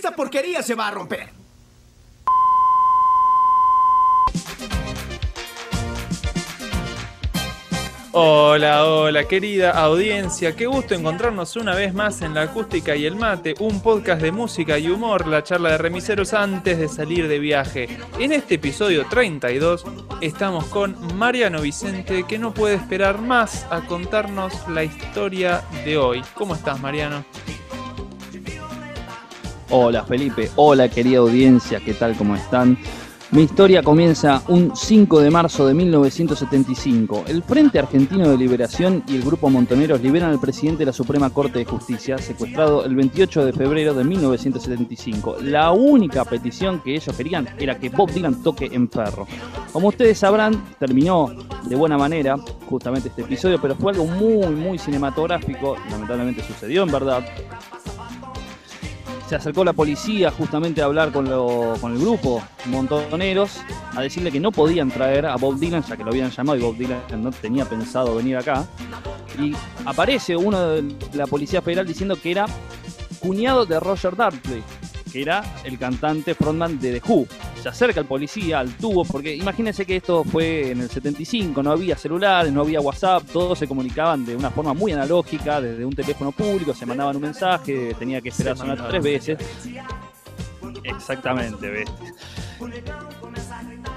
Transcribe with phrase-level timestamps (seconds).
[0.00, 1.28] esta porquería se va a romper.
[8.12, 10.56] Hola, hola, querida audiencia.
[10.56, 14.32] Qué gusto encontrarnos una vez más en La Acústica y el Mate, un podcast de
[14.32, 17.98] música y humor, la charla de remiseros antes de salir de viaje.
[18.18, 19.84] En este episodio 32
[20.22, 26.22] estamos con Mariano Vicente, que no puede esperar más a contarnos la historia de hoy.
[26.34, 27.22] ¿Cómo estás, Mariano?
[29.72, 30.50] Hola, Felipe.
[30.56, 31.78] Hola, querida audiencia.
[31.78, 32.16] ¿Qué tal?
[32.16, 32.76] ¿Cómo están?
[33.30, 37.26] Mi historia comienza un 5 de marzo de 1975.
[37.28, 41.30] El Frente Argentino de Liberación y el Grupo Montoneros liberan al presidente de la Suprema
[41.30, 45.36] Corte de Justicia, secuestrado el 28 de febrero de 1975.
[45.42, 49.28] La única petición que ellos querían era que Bob Dylan toque en perro.
[49.72, 51.32] Como ustedes sabrán, terminó
[51.62, 52.34] de buena manera
[52.68, 55.76] justamente este episodio, pero fue algo muy, muy cinematográfico.
[55.88, 57.24] Lamentablemente sucedió en verdad
[59.30, 61.24] se acercó la policía justamente a hablar con,
[61.78, 63.60] con el grupo Montoneros,
[63.94, 66.62] a decirle que no podían traer a Bob Dylan, ya que lo habían llamado y
[66.62, 68.66] Bob Dylan no tenía pensado venir acá.
[69.38, 69.54] Y
[69.86, 72.46] aparece uno de la Policía Federal diciendo que era
[73.20, 74.64] cuñado de Roger Daltrey,
[75.10, 77.26] que era el cantante frontman de The Who.
[77.60, 81.72] Se acerca el policía al tubo, porque imagínense que esto fue en el 75, no
[81.72, 85.94] había celulares, no había WhatsApp, todos se comunicaban de una forma muy analógica, desde un
[85.94, 89.38] teléfono público, se mandaban un mensaje, tenía que esperar sonar tres veces.
[90.82, 91.90] Exactamente, ¿ves?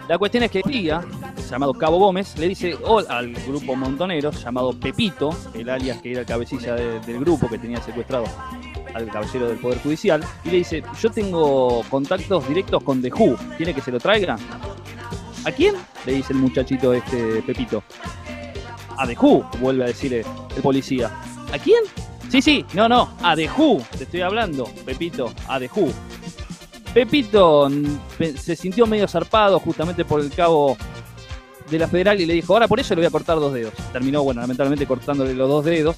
[0.07, 1.01] La cuestión es que día,
[1.49, 6.25] llamado Cabo Gómez, le dice al grupo Montoneros, llamado Pepito, el alias que era el
[6.25, 8.25] cabecilla del grupo que tenía secuestrado
[8.93, 13.37] al caballero del Poder Judicial y le dice, yo tengo contactos directos con The Who,
[13.57, 14.37] ¿tiene que se lo traiga?
[15.45, 15.75] ¿A quién?
[16.05, 17.83] Le dice el muchachito este Pepito.
[18.97, 21.11] A The Who, vuelve a decir el policía.
[21.51, 21.83] ¿A quién?
[22.29, 25.91] Sí, sí, no, no, a The Who, te estoy hablando, Pepito, a The Who.
[26.93, 27.69] Pepito
[28.35, 30.77] se sintió medio zarpado justamente por el cabo
[31.69, 33.73] de la federal y le dijo, ahora por eso le voy a cortar dos dedos.
[33.91, 35.95] Terminó, bueno, lamentablemente cortándole los dos dedos.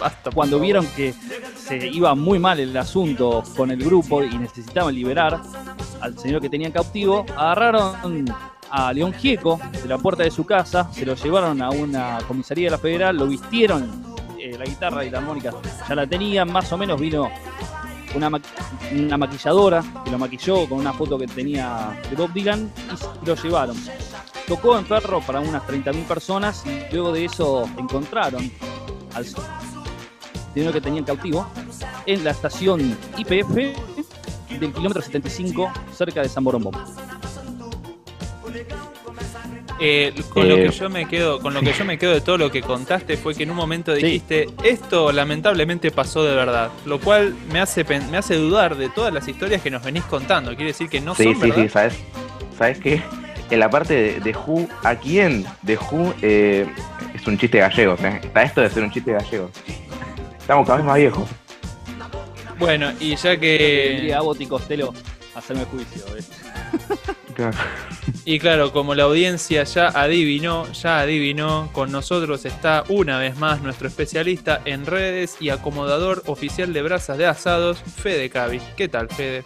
[0.00, 1.14] Hasta cuando vieron que
[1.56, 5.40] se iba muy mal el asunto con el grupo y necesitaban liberar
[6.00, 8.26] al señor que tenían cautivo, agarraron
[8.70, 12.66] a León Gieco de la puerta de su casa, se lo llevaron a una comisaría
[12.66, 15.52] de la federal, lo vistieron, eh, la guitarra y la armónica
[15.88, 17.30] ya la tenían, más o menos vino
[18.14, 18.30] una,
[18.92, 22.70] una maquilladora que lo maquilló con una foto que tenía de Bob Dylan
[23.22, 23.76] y lo llevaron.
[24.46, 28.50] Tocó en perro para unas 30.000 personas y luego de eso encontraron
[29.14, 29.26] al
[30.58, 31.46] señor que tenían cautivo
[32.06, 33.54] en la estación IPF
[34.58, 36.72] del kilómetro 75 cerca de San Borombo.
[39.80, 42.20] Eh, con lo que eh, yo me quedo, con lo que yo me quedo de
[42.20, 46.70] todo lo que contaste fue que en un momento dijiste esto lamentablemente pasó de verdad,
[46.84, 50.50] lo cual me hace me hace dudar de todas las historias que nos venís contando.
[50.56, 51.94] Quiere decir que no sí, son sí, Sí, sabes,
[52.58, 53.00] sabes qué,
[53.50, 56.66] en la parte de, de Who, ¿a quién de Who eh,
[57.14, 57.94] es un chiste gallego?
[57.94, 59.50] Está esto de ser un chiste gallego.
[60.48, 61.28] Estamos cada vez más viejos.
[62.58, 63.96] Bueno, y ya que.
[64.00, 64.94] Diría Boti Costello
[65.34, 66.30] hacerme juicio, ¿ves?
[68.24, 73.62] Y claro, como la audiencia ya adivinó, ya adivinó, con nosotros está una vez más
[73.62, 78.60] nuestro especialista en redes y acomodador oficial de brasas de asados, Fede Cavi.
[78.76, 79.44] ¿Qué tal, Fede?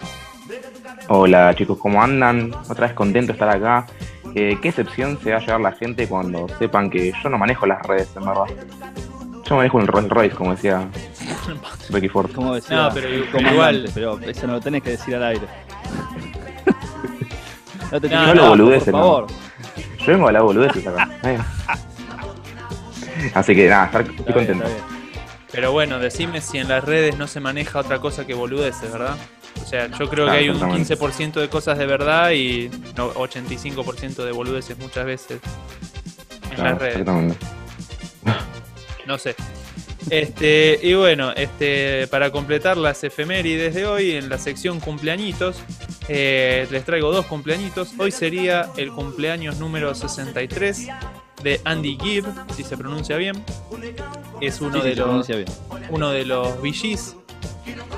[1.08, 2.54] Hola chicos, ¿cómo andan?
[2.70, 3.86] Otra vez contento de estar acá.
[4.34, 7.66] Eh, ¿Qué excepción se va a llevar la gente cuando sepan que yo no manejo
[7.66, 8.46] las redes, en verdad?
[9.44, 10.88] Yo manejo un Rolls Royce, como decía
[11.90, 12.32] Ricky Ford.
[12.32, 13.88] Como decía, no, pero, igual.
[13.92, 15.46] Pero eso no lo tenés que decir al aire.
[17.92, 19.26] no te no, no, lo por favor.
[19.98, 21.08] Yo vengo a la boludez acá.
[23.34, 24.64] Así que nada, estoy contento.
[25.50, 29.16] pero bueno, decime si en las redes no se maneja otra cosa que boludeces, ¿verdad?
[29.62, 34.32] O sea, yo creo que hay un 15% de cosas de verdad y 85% de
[34.32, 35.40] boludeces muchas veces
[36.50, 37.06] en las redes.
[39.06, 39.34] No sé.
[40.10, 45.56] Este, y bueno, este, para completar las efemérides de hoy, en la sección cumpleañitos,
[46.08, 47.92] eh, les traigo dos cumpleañitos.
[47.98, 50.88] Hoy sería el cumpleaños número 63
[51.42, 53.42] de Andy Gibb, si se pronuncia bien.
[54.40, 55.28] Es uno de los
[55.90, 57.16] uno de los VGs.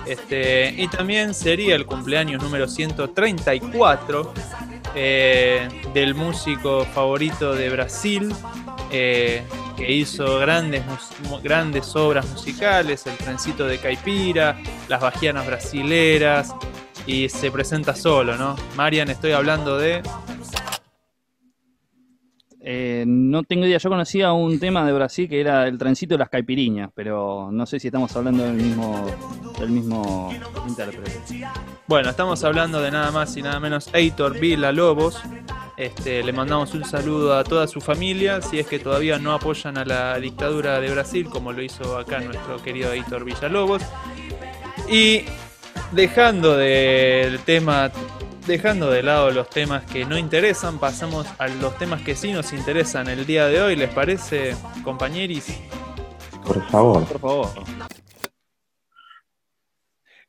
[0.06, 4.34] Este, y también sería el cumpleaños número 134
[4.94, 8.32] eh, del músico favorito de Brasil,
[8.92, 9.42] eh,
[9.76, 10.82] que hizo grandes,
[11.42, 14.56] grandes obras musicales, El trencito de Caipira,
[14.88, 16.54] Las Bajianas Brasileras,
[17.06, 18.56] y se presenta solo, ¿no?
[18.76, 20.02] Marian, estoy hablando de...
[22.66, 23.76] Eh, no tengo idea.
[23.76, 27.66] Yo conocía un tema de Brasil que era el trencito de las caipiriñas, pero no
[27.66, 29.06] sé si estamos hablando del mismo,
[29.60, 30.32] del mismo
[30.66, 31.12] intérprete.
[31.86, 35.22] Bueno, estamos hablando de nada más y nada menos Heitor Villa Lobos.
[35.76, 39.76] Este, le mandamos un saludo a toda su familia, si es que todavía no apoyan
[39.76, 43.82] a la dictadura de Brasil, como lo hizo acá nuestro querido Heitor Villalobos.
[44.88, 45.24] Y
[45.92, 47.90] dejando del tema
[48.46, 52.52] dejando de lado los temas que no interesan, pasamos a los temas que sí nos
[52.52, 53.76] interesan el día de hoy.
[53.76, 55.46] ¿Les parece, compañeros?
[56.44, 57.06] Por favor.
[57.06, 57.48] Por favor.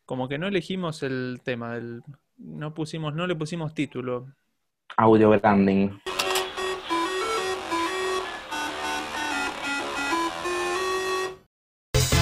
[0.05, 1.77] Como que no elegimos el tema,
[2.37, 4.27] no pusimos, no le pusimos título.
[4.97, 5.89] Audio branding.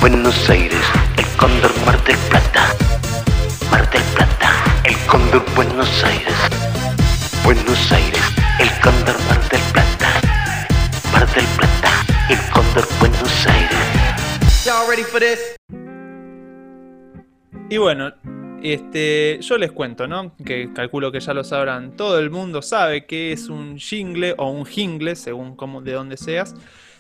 [0.02, 0.82] Buenos Aires,
[1.18, 2.76] el Cóndor Mar del Plata.
[3.70, 4.50] Mar del Plata,
[4.86, 6.34] el Cóndor Buenos Aires.
[7.44, 8.24] Buenos Aires,
[8.60, 10.10] el Cóndor Mar del Plata.
[11.12, 11.92] Mar del Plata,
[12.30, 14.66] el Cóndor Buenos Aires.
[14.66, 15.56] Y'all ready for this?
[17.70, 18.12] Y bueno,
[18.64, 20.36] este, yo les cuento, ¿no?
[20.38, 21.98] Que calculo que ya lo sabrán.
[21.98, 26.56] Todo el mundo sabe que es un jingle o un jingle, según de dónde seas.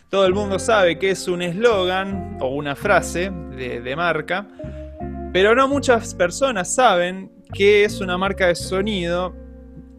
[0.09, 4.47] Todo el mundo sabe que es un eslogan o una frase de, de marca.
[5.31, 9.33] Pero no muchas personas saben que es una marca de sonido.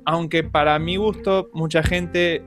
[0.05, 2.45] Aunque para mi gusto, mucha gente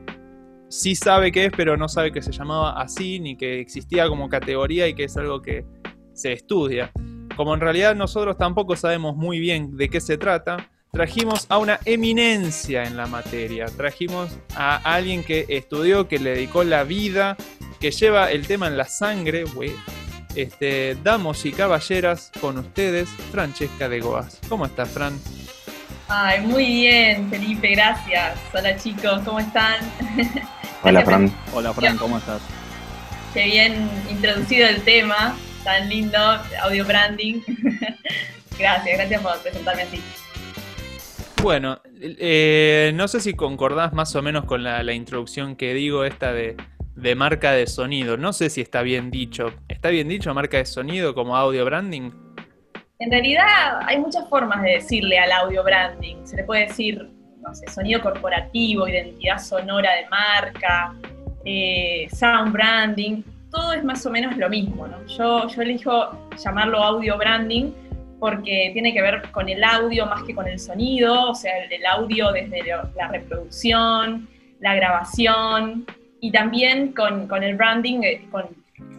[0.69, 4.29] sí sabe qué es, pero no sabe que se llamaba así, ni que existía como
[4.29, 5.65] categoría y que es algo que
[6.13, 6.91] se estudia.
[7.37, 11.79] Como en realidad nosotros tampoco sabemos muy bien de qué se trata, trajimos a una
[11.85, 13.67] eminencia en la materia.
[13.67, 17.37] Trajimos a alguien que estudió, que le dedicó la vida,
[17.79, 19.43] que lleva el tema en la sangre.
[19.43, 19.71] güey.
[20.35, 24.39] Este, damos y caballeras, con ustedes, Francesca de Goas.
[24.49, 25.19] ¿Cómo estás, Fran?
[26.07, 28.39] Ay, muy bien, Felipe, gracias.
[28.51, 29.77] Hola chicos, ¿cómo están?
[30.83, 31.31] Hola, Fran.
[31.53, 32.41] Hola, Fran, ¿cómo estás?
[33.33, 35.35] Qué bien introducido el tema,
[35.67, 36.17] tan lindo,
[36.63, 37.41] audio branding.
[38.57, 40.01] gracias, gracias por presentarme así.
[41.43, 46.05] Bueno, eh, no sé si concordás más o menos con la, la introducción que digo,
[46.05, 46.55] esta de,
[46.95, 48.15] de marca de sonido.
[48.15, 49.53] No sé si está bien dicho.
[49.67, 52.11] ¿Está bien dicho marca de sonido como audio branding?
[52.99, 56.25] En realidad hay muchas formas de decirle al audio branding.
[56.25, 57.11] Se le puede decir,
[57.41, 60.95] no sé, sonido corporativo, identidad sonora de marca,
[61.43, 63.21] eh, sound branding.
[63.51, 65.05] Todo es más o menos lo mismo, ¿no?
[65.07, 67.71] Yo, yo elijo llamarlo audio branding
[68.19, 71.85] porque tiene que ver con el audio más que con el sonido, o sea, el,
[71.85, 72.63] audio desde
[72.95, 74.27] la reproducción,
[74.59, 75.85] la grabación
[76.19, 78.45] y también con, con el branding, eh, con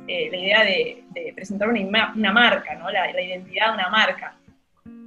[0.07, 1.05] eh, la idea de,
[1.35, 2.91] presentar una, una marca, ¿no?
[2.91, 4.37] la, la identidad de una marca.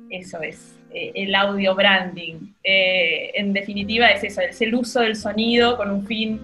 [0.10, 2.54] Eso es eh, el audio branding.
[2.64, 6.40] Eh, en definitiva es eso, es el uso del sonido con un fin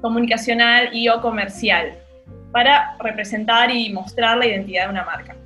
[0.00, 1.98] comunicacional y o comercial
[2.52, 5.36] para representar y mostrar la identidad de una marca.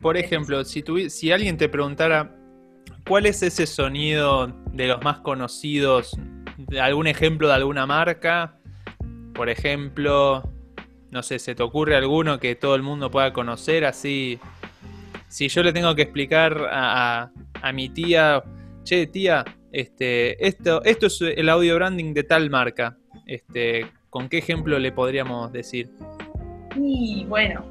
[0.00, 2.34] Por ejemplo, si, si alguien te preguntara
[3.06, 6.16] cuál es ese sonido de los más conocidos,
[6.80, 8.58] algún ejemplo de alguna marca,
[9.34, 10.42] por ejemplo,
[11.10, 14.38] no sé, ¿se te ocurre alguno que todo el mundo pueda conocer así?
[15.28, 17.30] Si yo le tengo que explicar a
[17.72, 18.42] mi tía,
[18.84, 22.96] che, tía, este, esto, esto es el audio branding de tal marca,
[23.26, 25.88] este, ¿con qué ejemplo le podríamos decir?
[26.76, 27.64] Y bueno,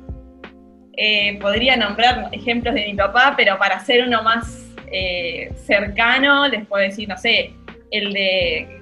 [0.97, 6.65] eh, podría nombrar ejemplos de mi papá, pero para hacer uno más eh, cercano, les
[6.65, 7.53] puedo decir, no sé,
[7.91, 8.81] el de,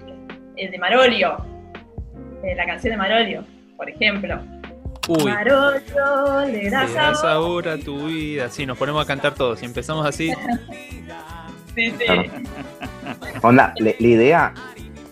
[0.55, 1.45] el de Marolio,
[2.45, 3.43] eh, la canción de Marolio,
[3.75, 4.39] por ejemplo.
[5.09, 7.67] Uy, Marolio, le Le das das sabor.
[7.67, 8.47] a tu vida.
[8.49, 9.61] Sí, nos ponemos a cantar todos.
[9.61, 10.31] Y empezamos así.
[11.75, 12.05] Sí, sí.
[13.41, 14.53] Onda, la idea,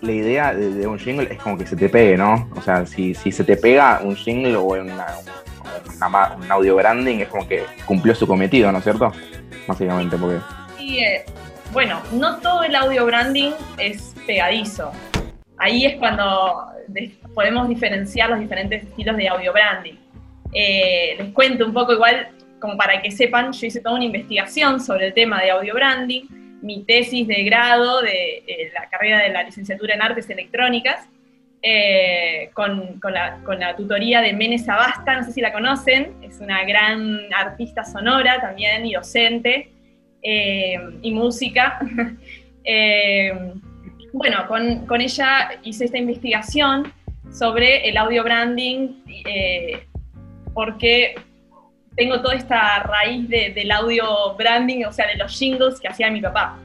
[0.01, 2.50] la idea de, un jingle es como que se te pegue, ¿no?
[2.56, 4.92] O sea, si, si se te pega un jingle o un
[6.50, 9.12] audio branding, es como que cumplió su cometido, ¿no es cierto?
[9.68, 10.39] Básicamente, porque.
[10.80, 11.25] Y, eh,
[11.72, 14.92] bueno, no todo el audio branding es pegadizo.
[15.58, 19.96] Ahí es cuando de- podemos diferenciar los diferentes estilos de audio branding.
[20.54, 24.80] Eh, les cuento un poco igual, como para que sepan, yo hice toda una investigación
[24.80, 26.24] sobre el tema de audio branding,
[26.62, 31.08] mi tesis de grado de eh, la carrera de la licenciatura en artes electrónicas,
[31.62, 36.14] eh, con, con la, con la tutoría de Mene Sabasta, no sé si la conocen,
[36.22, 39.72] es una gran artista sonora también y docente
[40.22, 41.80] eh, y música.
[44.14, 46.92] Bueno, con, con ella hice esta investigación
[47.32, 49.04] sobre el audio branding,
[50.54, 51.16] porque
[51.98, 56.10] tengo toda esta raíz de- del audio branding, o sea, de los jingles que hacía
[56.12, 56.58] mi papá.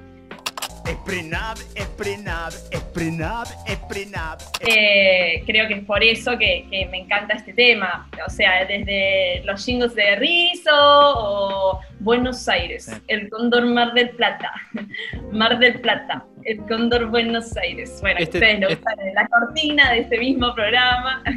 [0.86, 4.38] Esprenab, esprenab, esprenab, esprenab.
[4.66, 8.08] Eh, creo que es por eso que, que me encanta este tema.
[8.26, 14.52] O sea, desde los jingles de Rizo o Buenos Aires, el Cóndor Mar del Plata,
[15.32, 17.98] Mar del Plata, el Cóndor Buenos Aires.
[18.00, 21.22] Bueno, Este- ustedes lo este- usan en la cortina de este mismo programa.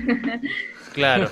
[0.95, 1.29] Claro,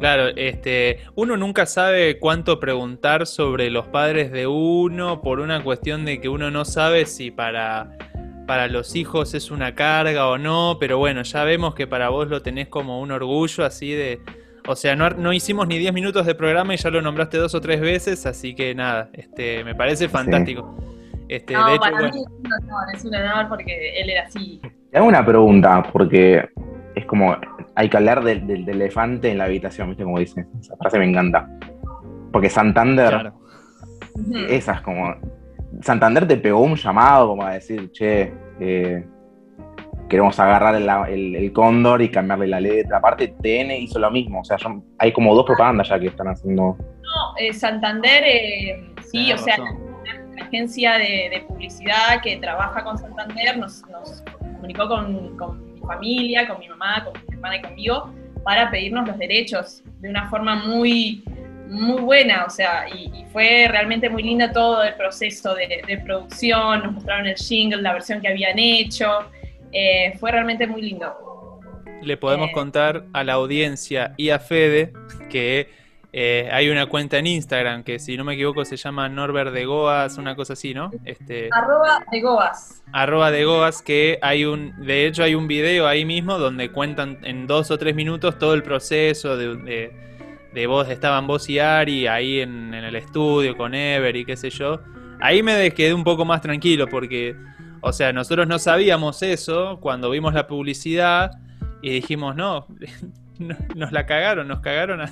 [0.00, 6.04] claro, este, uno nunca sabe cuánto preguntar sobre los padres de uno por una cuestión
[6.04, 7.96] de que uno no sabe si para,
[8.48, 12.26] para los hijos es una carga o no, pero bueno, ya vemos que para vos
[12.26, 14.20] lo tenés como un orgullo así de...
[14.66, 17.54] O sea, no, no hicimos ni 10 minutos de programa y ya lo nombraste dos
[17.54, 20.76] o tres veces, así que nada, este, me parece fantástico.
[21.28, 24.10] Este, no, de hecho, para bueno, mí es un honor, es un honor porque él
[24.10, 24.60] era así.
[24.90, 26.48] Te hago una pregunta, porque
[26.96, 27.36] es como,
[27.76, 30.02] hay que hablar del, del- del elefante en la habitación, ¿viste?
[30.04, 30.46] Como dice.
[30.60, 31.48] Esa frase me encanta.
[32.32, 33.34] Porque Santander, Claro.
[34.14, 34.34] Ujú.
[34.48, 35.14] esa es como.
[35.82, 39.04] Santander te pegó un llamado como a decir, che, eh,
[40.08, 42.98] queremos agarrar el, el- el cóndor y cambiarle la letra.
[42.98, 44.40] Aparte, TN hizo lo mismo.
[44.40, 46.76] O sea, yo- hay como dos propagandas ya que están haciendo.
[46.78, 49.78] No, eh, Santander, eh, sí, Tenés o sea, razón.
[50.36, 56.46] la agencia de, de publicidad que trabaja con Santander nos, nos comunicó con, con familia,
[56.48, 58.12] con mi mamá, con mi hermana y conmigo
[58.44, 61.24] para pedirnos los derechos de una forma muy,
[61.68, 65.98] muy buena, o sea, y, y fue realmente muy lindo todo el proceso de, de
[65.98, 69.06] producción, nos mostraron el jingle, la versión que habían hecho,
[69.72, 71.60] eh, fue realmente muy lindo.
[72.02, 74.92] le podemos eh, contar a la audiencia y a Fede
[75.28, 75.68] que
[76.12, 79.64] eh, hay una cuenta en Instagram que si no me equivoco se llama Norbert de
[79.66, 80.90] Goas, una cosa así, ¿no?
[81.04, 82.82] Este, Arroba de Goas.
[82.92, 87.18] arroba de Goas, que hay un, de hecho hay un video ahí mismo donde cuentan
[87.22, 89.92] en dos o tres minutos todo el proceso de, de,
[90.54, 94.36] de vos, estaban vos y Ari ahí en, en el estudio con Ever y qué
[94.36, 94.80] sé yo.
[95.20, 97.34] Ahí me quedé un poco más tranquilo porque,
[97.82, 101.30] o sea, nosotros no sabíamos eso cuando vimos la publicidad
[101.82, 102.66] y dijimos, no,
[103.38, 105.10] no- nos la cagaron, nos cagaron, a-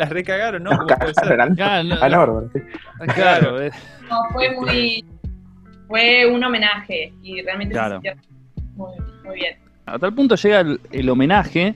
[0.00, 0.70] las recagaron, ¿no?
[0.86, 2.60] Claro, no, a Norbert, sí.
[3.14, 3.70] claro, eh,
[4.08, 5.04] No, fue muy.
[5.88, 8.00] Fue un homenaje y realmente Claro.
[8.00, 8.28] se sintió
[8.76, 8.92] muy,
[9.24, 9.58] muy bien.
[9.86, 11.74] A tal punto llega el, el homenaje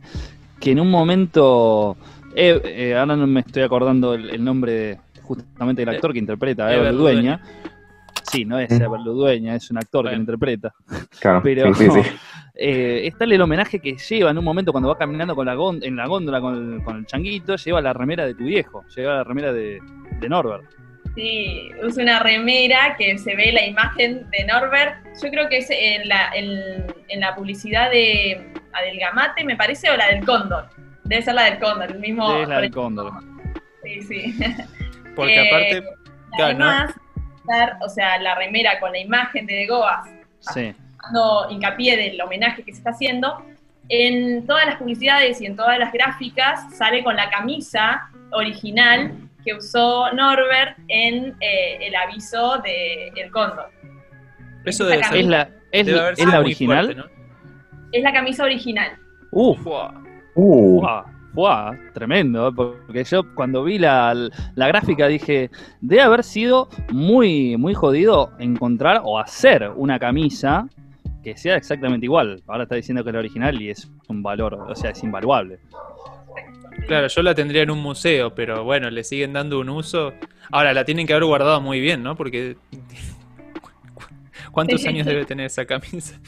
[0.60, 1.96] que en un momento.
[2.36, 6.18] eh, eh, ahora no me estoy acordando el, el nombre de- justamente del actor que
[6.18, 7.40] interpreta a Ever Ludueña.
[8.22, 8.82] Sí, no es Mm.
[8.82, 10.72] Ever Ludueña, es un actor que lo interpreta.
[11.20, 12.10] Claro, Pero sí, sí, sí.
[12.54, 15.96] eh, está el homenaje que lleva en un momento cuando va caminando con la en
[15.96, 19.24] la góndola con el, con el changuito, lleva la remera de tu viejo, lleva la
[19.24, 19.80] remera de,
[20.20, 20.64] de Norbert.
[21.16, 24.96] Sí, usa una remera que se ve la imagen de Norbert.
[25.22, 29.96] Yo creo que es en la, en, en la publicidad de Adelgamate, me parece, o
[29.96, 30.68] la del Cóndor.
[31.04, 32.36] Debe ser la del Cóndor, el mismo.
[32.36, 33.12] Es la del cóndor.
[33.84, 34.38] Sí, sí.
[35.14, 35.82] Porque Eh, aparte,
[36.36, 36.64] claro, ¿no?
[36.64, 36.94] Además,
[37.44, 40.08] usar, o sea, la remera con la imagen de De Goas
[40.40, 40.74] Sí,
[41.50, 43.44] hincapié del homenaje que se está haciendo,
[43.88, 49.12] en todas las publicidades y en todas las gráficas sale con la camisa original
[49.44, 53.70] que usó Norbert en eh, el aviso de El Cóndor.
[54.64, 55.12] eso debe camisa.
[55.12, 56.84] ser es la, es, Debe haber es sido la original.
[56.86, 57.06] fuerte, ¿no?
[57.92, 58.92] Es la camisa original.
[59.30, 59.66] Uf.
[60.36, 60.82] Uh,
[61.92, 62.52] tremendo, ¿eh?
[62.54, 64.14] porque yo cuando vi la,
[64.54, 70.68] la gráfica dije, debe haber sido muy, muy jodido encontrar o hacer una camisa
[71.24, 72.42] que sea exactamente igual.
[72.46, 75.58] Ahora está diciendo que es la original y es un valor, o sea, es invaluable.
[76.86, 80.12] Claro, yo la tendría en un museo, pero bueno, le siguen dando un uso.
[80.52, 82.14] Ahora, la tienen que haber guardado muy bien, ¿no?
[82.14, 82.56] Porque.
[84.52, 84.88] ¿Cuántos Sí.
[84.88, 86.18] años debe tener esa camisa?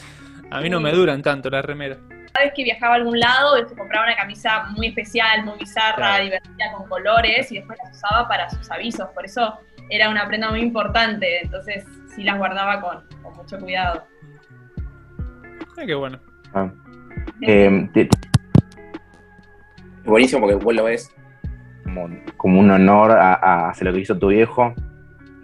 [0.50, 1.98] A mí no me duran tanto las remeras.
[2.32, 5.96] Cada vez que viajaba a algún lado, se compraba una camisa muy especial, muy bizarra,
[5.96, 6.24] Claro.
[6.24, 9.08] divertida, con colores, y después las usaba para sus avisos.
[9.14, 9.54] Por eso
[9.90, 11.40] era una prenda muy importante.
[11.42, 11.84] Entonces,
[12.14, 14.04] sí las guardaba con, con mucho cuidado.
[15.78, 16.18] Ah, qué bueno.
[16.54, 16.71] ah.
[17.42, 18.09] Eh, te-
[20.04, 21.14] buenísimo porque vos lo ves
[21.85, 24.75] como, como un honor a, a hacer lo que hizo tu viejo.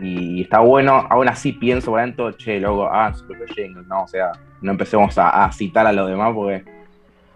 [0.01, 4.03] Y está bueno, aún así pienso por dentro, che, loco, ah, su propio jingle, ¿no?
[4.03, 6.65] O sea, no empecemos a, a citar a los demás porque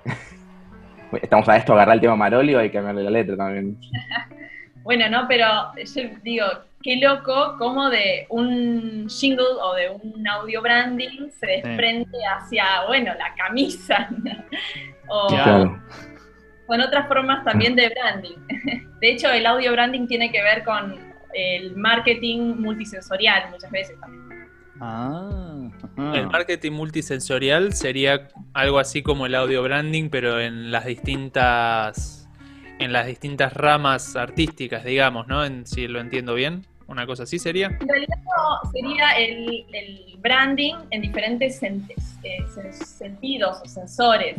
[1.22, 3.76] estamos a esto, agarrar el tema Marolio hay que cambiarle la letra también.
[4.82, 6.44] Bueno, no, pero yo digo,
[6.86, 13.12] qué loco cómo de un jingle o de un audio branding se desprende hacia, bueno,
[13.18, 14.08] la camisa.
[15.08, 15.82] o Claro.
[16.66, 18.36] con otras formas también de branding.
[19.00, 20.96] De hecho, el audio branding tiene que ver con
[21.34, 24.48] el marketing multisensorial muchas veces también.
[24.80, 26.18] Ah, ajá.
[26.18, 32.28] El marketing multisensorial sería algo así como el audio branding, pero en las distintas
[32.78, 35.44] en las distintas ramas artísticas, digamos, ¿no?
[35.44, 36.64] En, si lo entiendo bien.
[36.88, 37.66] Una cosa así sería.
[37.66, 41.82] En realidad no, sería el, el branding en diferentes sen-
[42.22, 44.36] eh, sen- sentidos o sensores.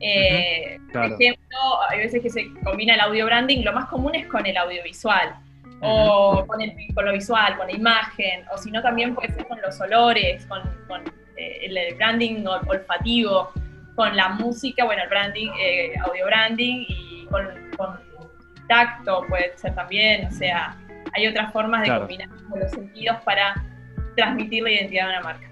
[0.00, 1.14] Eh, claro.
[1.14, 1.58] Por ejemplo,
[1.88, 5.34] hay veces que se combina el audio branding, lo más común es con el audiovisual,
[5.80, 9.46] o con, el, con lo visual, con la imagen, o si no también puede ser
[9.46, 11.02] con los olores, con, con,
[11.36, 13.52] eh, el, branding ol- olfativo,
[13.94, 17.98] con la música, bueno, el branding, eh, audio branding, y con, con
[18.68, 20.76] tacto puede ser también, o sea,
[21.14, 22.00] hay otras formas de Claro.
[22.02, 23.54] combinar los sentidos para
[24.16, 25.48] transmitir la identidad de una marca.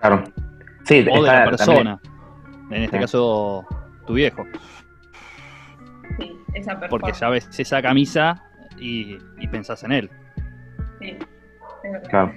[0.00, 0.24] Claro.
[0.84, 2.00] Sí, O de la también- persona.
[2.70, 3.00] En este Sí.
[3.00, 3.66] caso,
[4.06, 4.44] tu viejo.
[6.18, 7.20] Sí, esa Porque performance.
[7.20, 8.42] ya ves esa camisa
[8.78, 10.10] y, y pensás en él.
[11.00, 11.16] Sí,
[11.84, 12.08] es verdad.
[12.10, 12.32] Claro.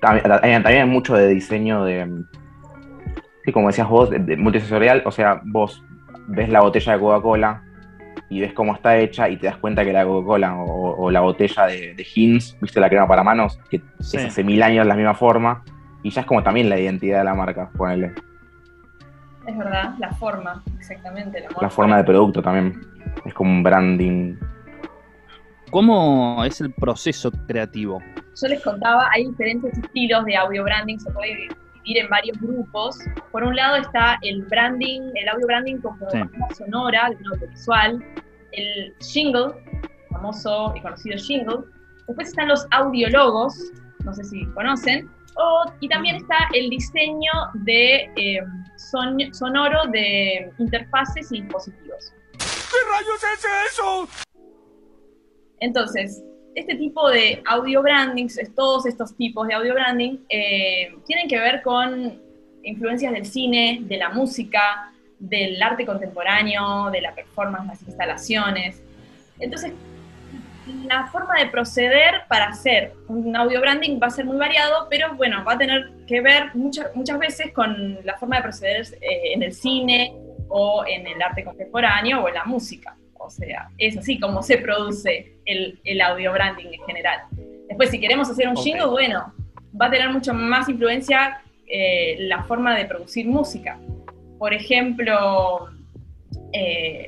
[0.00, 0.24] También,
[0.62, 2.24] también hay mucho de diseño de.
[3.44, 5.02] Sí, como decías vos, de, de multisensorial.
[5.04, 5.82] O sea, vos
[6.28, 7.62] ves la botella de Coca-Cola
[8.36, 11.20] y ves cómo está hecha y te das cuenta que la Coca-Cola o, o la
[11.20, 14.16] botella de, de Heinz, viste la crema para manos, que Sí.
[14.16, 15.62] es hace mil años la misma forma.
[16.02, 18.12] Y ya es como también la identidad de la marca, ponele.
[19.46, 21.40] Es verdad, la forma, exactamente.
[21.40, 22.80] La, La forma de producto también.
[23.24, 24.36] Es como un branding.
[25.70, 28.02] ¿Cómo es el proceso creativo?
[28.40, 31.28] Yo les contaba, hay diferentes estilos de audio branding, se puede
[31.84, 32.98] dividir en varios grupos.
[33.30, 36.18] Por un lado está el branding, el audio branding como Sí.
[36.18, 38.04] forma sonora, de un audiovisual,
[38.52, 39.52] el jingle,
[40.10, 41.58] famoso y conocido jingle.
[42.06, 43.54] Después están los audiologos,
[44.04, 45.08] no sé si conocen.
[45.36, 48.40] O- y también está el diseño de eh,
[48.76, 52.12] son- sonoro de interfaces y dispositivos.
[52.38, 54.08] ¿Qué rayos es eso?
[55.60, 56.22] Entonces,
[56.54, 61.62] este tipo de audio brandings, todos estos tipos de audio branding, eh, tienen que ver
[61.62, 62.20] con
[62.64, 64.91] influencias del cine, de la música,
[65.22, 68.82] del arte contemporáneo, de la performance, las instalaciones.
[69.38, 69.72] Entonces,
[70.86, 75.14] la forma de proceder para hacer un audio branding va a ser muy variado, pero
[75.14, 79.32] bueno, va a tener que ver muchas, muchas veces con la forma de proceder eh,
[79.34, 80.12] en el cine
[80.48, 82.96] o en el arte contemporáneo o en la música.
[83.14, 87.20] O sea, es así como se produce el, el audio branding en general.
[87.68, 88.64] Después, si queremos hacer un Ok.
[88.64, 89.32] jingle, bueno,
[89.80, 93.78] va a tener mucho más influencia eh, la forma de producir música.
[94.42, 95.68] Por ejemplo,
[96.52, 97.06] eh,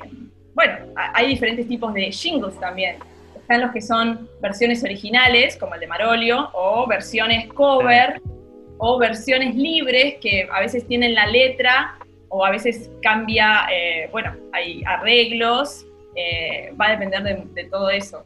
[0.53, 2.95] bueno, hay diferentes tipos de jingles también.
[3.35, 8.21] Están los que son versiones originales, como el de Marolio, o versiones cover,
[8.77, 11.97] o versiones libres que a veces tienen la letra
[12.29, 18.23] o a veces cambia, eh, bueno, hay arreglos, eh, va a depender de, todo eso.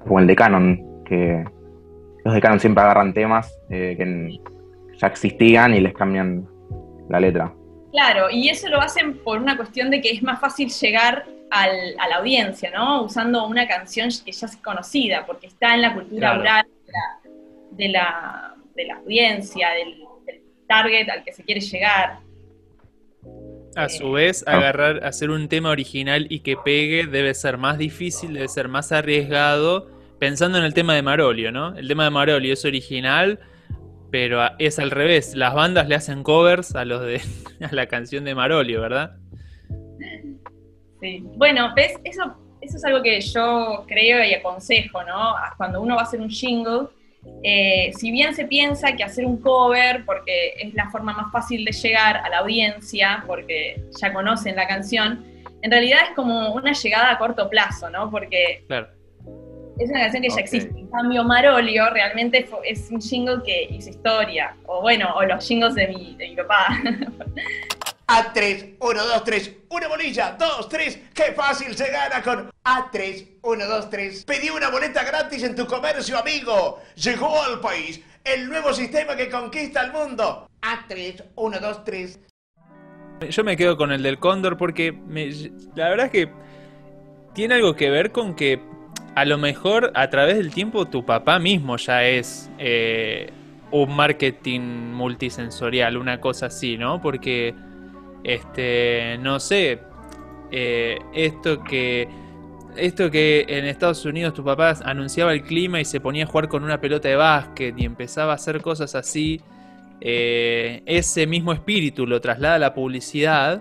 [0.00, 1.46] Como el de Canon, que
[2.26, 4.38] los de Canon siempre agarran temas eh, que
[4.98, 6.46] ya existían y les cambian
[7.08, 7.54] la letra.
[7.92, 11.94] Claro, y eso lo hacen por una cuestión de que es más fácil llegar al-
[11.98, 13.02] a la audiencia, ¿no?
[13.02, 16.40] Usando una canción que ya es conocida, porque está en la cultura Claro.
[16.40, 17.18] oral de la,
[17.72, 22.18] de la, de la audiencia, del, del target al que se quiere llegar.
[23.76, 28.34] A su vez, agarrar, hacer un tema original y que pegue debe ser más difícil,
[28.34, 31.76] debe ser más arriesgado, pensando en el tema de Marolio, ¿no?
[31.76, 33.38] El tema de Marolio es original,
[34.10, 35.34] pero es al revés.
[35.34, 37.20] Las bandas le hacen covers a los de
[37.60, 39.16] a la canción de Marolio, ¿verdad?
[41.00, 41.24] Sí.
[41.36, 41.94] Bueno, ¿ves?
[42.04, 45.34] Eso, eso es algo que yo creo y aconsejo, ¿no?
[45.56, 46.88] Cuando uno va a hacer un jingle,
[47.42, 51.64] eh, si bien se piensa que hacer un cover, porque es la forma más fácil
[51.64, 55.24] de llegar a la audiencia, porque ya conocen la canción,
[55.62, 58.10] en realidad es como una llegada a corto plazo, ¿no?
[58.10, 58.88] Porque Claro.
[59.80, 60.78] Es una canción que ya existe.
[60.78, 64.54] En cambio, Marolio realmente fue- es un jingle que hizo historia.
[64.66, 66.66] O bueno, o los jingles de mi, de mi papá.
[68.06, 73.66] A3, 1, 2, 3, una bolilla, 2, 3, qué fácil se gana con A3, 1,
[73.66, 74.24] 2, 3.
[74.24, 76.80] Pedí una boleta gratis en tu comercio, amigo.
[76.96, 80.48] Llegó al país el nuevo sistema que conquista el mundo.
[80.60, 82.18] A3, 1, 2, 3.
[83.28, 85.30] Yo me quedo con el del Cóndor porque me-
[85.76, 86.32] la verdad es que
[87.32, 88.60] tiene algo que ver con que
[89.14, 93.30] a lo mejor a través del tiempo tu papá mismo ya es eh,
[93.70, 97.00] un marketing multisensorial, una cosa así, ¿no?
[97.00, 97.54] Porque,
[98.24, 99.80] este, no sé,
[100.50, 102.08] eh, esto que...
[102.76, 106.46] Esto que en Estados Unidos tu papá anunciaba el clima y se ponía a jugar
[106.46, 109.40] con una pelota de básquet y empezaba a hacer cosas así,
[110.00, 113.60] eh, ese mismo espíritu lo traslada a la publicidad.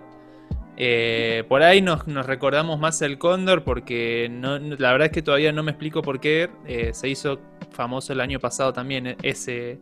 [0.81, 5.61] Eh, por ahí nos, recordamos más el Cóndor porque la verdad es que todavía no
[5.61, 9.77] me explico por qué eh, se hizo famoso el año pasado también ese,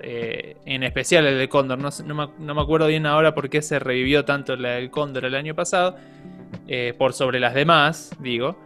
[0.00, 1.78] eh, en especial el de Cóndor.
[1.78, 5.54] No, me, acuerdo bien ahora por qué se revivió tanto la del Cóndor el año
[5.54, 5.96] pasado,
[6.96, 8.58] por sobre las demás, digo.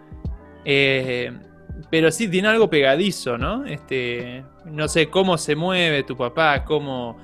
[1.91, 3.65] Pero sí tiene algo pegadizo, ¿no?
[3.65, 7.17] Este, no sé cómo se mueve tu papá, cómo,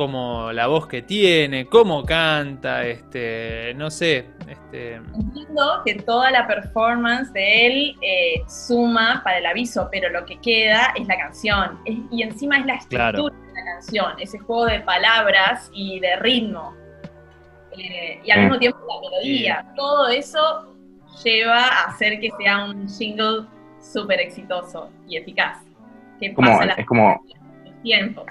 [0.00, 6.46] cómo la voz que tiene, cómo canta, este, no sé, este, Entiendo que toda la
[6.46, 11.78] performance de él eh, suma para el aviso, pero lo que queda es la canción.
[11.84, 13.24] Es- y encima es la estructura Claro.
[13.28, 16.74] de la canción, ese juego de palabras y de ritmo.
[17.76, 18.42] Eh, y al Mm.
[18.44, 19.66] mismo tiempo la melodía.
[19.76, 20.74] Todo eso
[21.22, 23.44] lleva a hacer que sea un jingle
[23.82, 25.58] súper exitoso y eficaz.
[26.18, 27.22] Que Como, pasa es como,
[27.66, 28.24] los tiempos.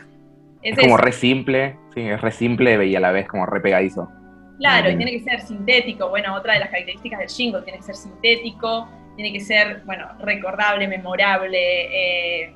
[0.62, 1.04] Es Es como eso.
[1.06, 4.10] re simple, sí, es re simple y a la vez como re pegadizo.
[4.60, 6.10] Claro, y tiene que ser sintético.
[6.10, 10.08] Bueno, otra de las características del jingle tiene que ser sintético, tiene que ser, bueno,
[10.20, 12.44] recordable, memorable.
[12.46, 12.54] eh.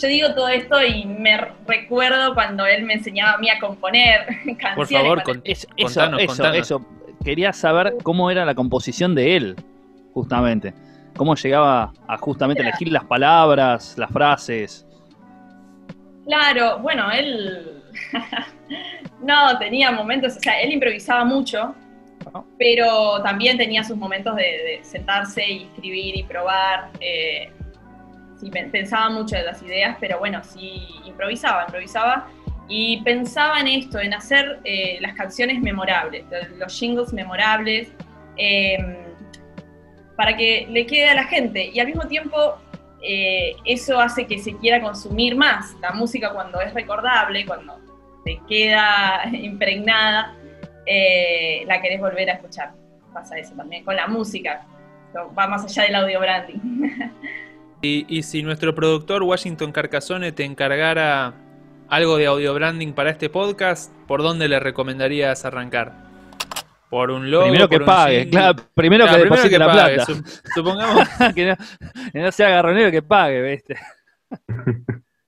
[0.00, 4.20] Yo digo todo esto y me recuerdo cuando él me enseñaba a mí a componer
[4.44, 4.74] canciones.
[4.76, 6.56] por favor, con- Es- eso, Contanos, eso, contanos.
[6.58, 6.86] eso.
[7.24, 9.56] Quería saber cómo era la composición de él,
[10.14, 10.72] justamente.
[11.16, 14.86] Cómo llegaba a justamente elegir las palabras, las frases.
[16.24, 17.82] Claro, bueno, él
[19.20, 21.74] no tenía momentos, o sea, él improvisaba mucho,
[22.58, 26.90] pero también tenía sus momentos de, de sentarse y escribir y probar.
[27.00, 27.50] eh,
[28.40, 32.28] sí, pen- pensaba mucho de las ideas, pero bueno, sí improvisaba, improvisaba
[32.68, 36.24] y pensaba en esto, en hacer eh, las canciones memorables,
[36.58, 37.92] los jingles memorables,
[38.36, 38.78] eh,
[40.16, 42.56] para que le quede a la gente y al mismo tiempo
[43.02, 45.74] eh, eso hace que se quiera consumir más.
[45.80, 47.78] La música cuando es recordable, cuando
[48.24, 50.34] te queda impregnada,
[50.86, 52.72] eh, la querés volver a escuchar.
[53.12, 54.66] Pasa eso también con la música.
[55.36, 56.58] Va más allá del audio branding.
[57.82, 61.32] Y, y si nuestro productor Washington Carcassone te encargara
[61.88, 66.09] algo de audio branding para este podcast, ¿por dónde le recomendarías arrancar?
[66.90, 67.44] ¿Por un logo?
[67.44, 70.12] primero que pague, claro, primero Claro, que deposite la pague, plata.
[70.12, 70.24] su-
[70.54, 71.56] supongamos, que, no,
[72.12, 73.76] que no sea garronero que pague, ¿viste?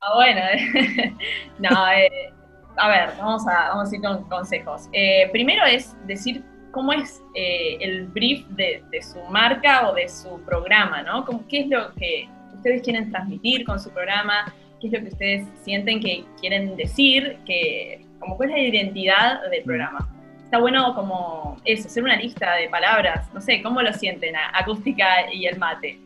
[0.00, 0.40] Ah, bueno,
[1.60, 2.32] no, eh,
[2.76, 4.88] a ver, vamos a, vamos a ir con consejos.
[4.92, 10.08] Eh, primero es decir cómo es eh, el brief de, de su marca o de
[10.08, 11.24] su programa, ¿no?
[11.48, 14.52] ¿Qué es lo que ustedes quieren transmitir con su programa?
[14.80, 17.38] ¿Qué es lo que ustedes sienten que quieren decir?
[17.46, 20.08] Que, como cuál es la identidad del programa.
[20.52, 24.34] Está bueno como eso, hacer una lista de palabras, no sé, ¿cómo lo sienten?
[24.52, 25.98] Acústica y el mate.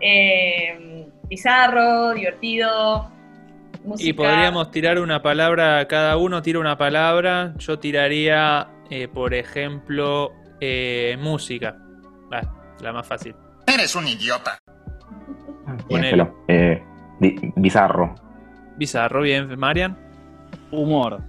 [0.00, 3.10] Eh, bizarro, divertido,
[3.84, 4.08] música.
[4.08, 7.52] y podríamos tirar una palabra, cada uno tira una palabra.
[7.58, 10.32] Yo tiraría, eh, por ejemplo,
[10.62, 11.76] eh, música.
[12.80, 13.34] La más fácil.
[13.66, 14.58] Eres un idiota.
[15.88, 16.46] Piénselo.
[16.48, 16.82] Eh,
[17.56, 18.14] bizarro.
[18.78, 19.94] Bizarro, bien, Marian.
[20.70, 21.20] Humor.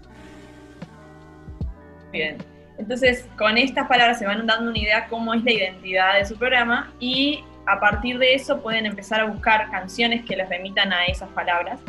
[2.13, 2.50] Bien.
[2.81, 6.35] Entonces, con estas palabras se van dando una idea cómo es la identidad de su
[6.35, 11.05] programa y a partir de eso pueden empezar a buscar canciones que les remitan a
[11.05, 11.79] esas palabras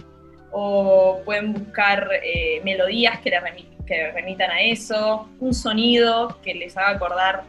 [0.50, 6.90] o pueden buscar eh, melodías que les remitan a eso, un sonido que les haga
[6.90, 7.44] acordar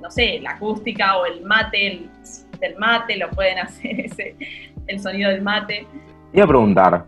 [0.00, 2.08] no sé, la acústica o el mate,
[2.60, 4.34] el mate, lo pueden hacer ese,
[4.88, 5.86] el sonido del mate.
[6.32, 7.04] Iba a preguntar,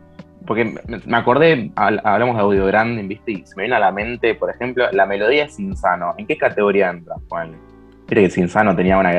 [0.46, 0.74] porque
[1.06, 3.32] me acordé, habl- hablamos de audio branding, ¿viste?
[3.32, 6.14] Y se me viene a la mente, por ejemplo, la melodía de Sinsano.
[6.18, 7.56] ¿En qué categoría entra, Juan?
[8.00, 9.12] Viste que Sinsano tenía una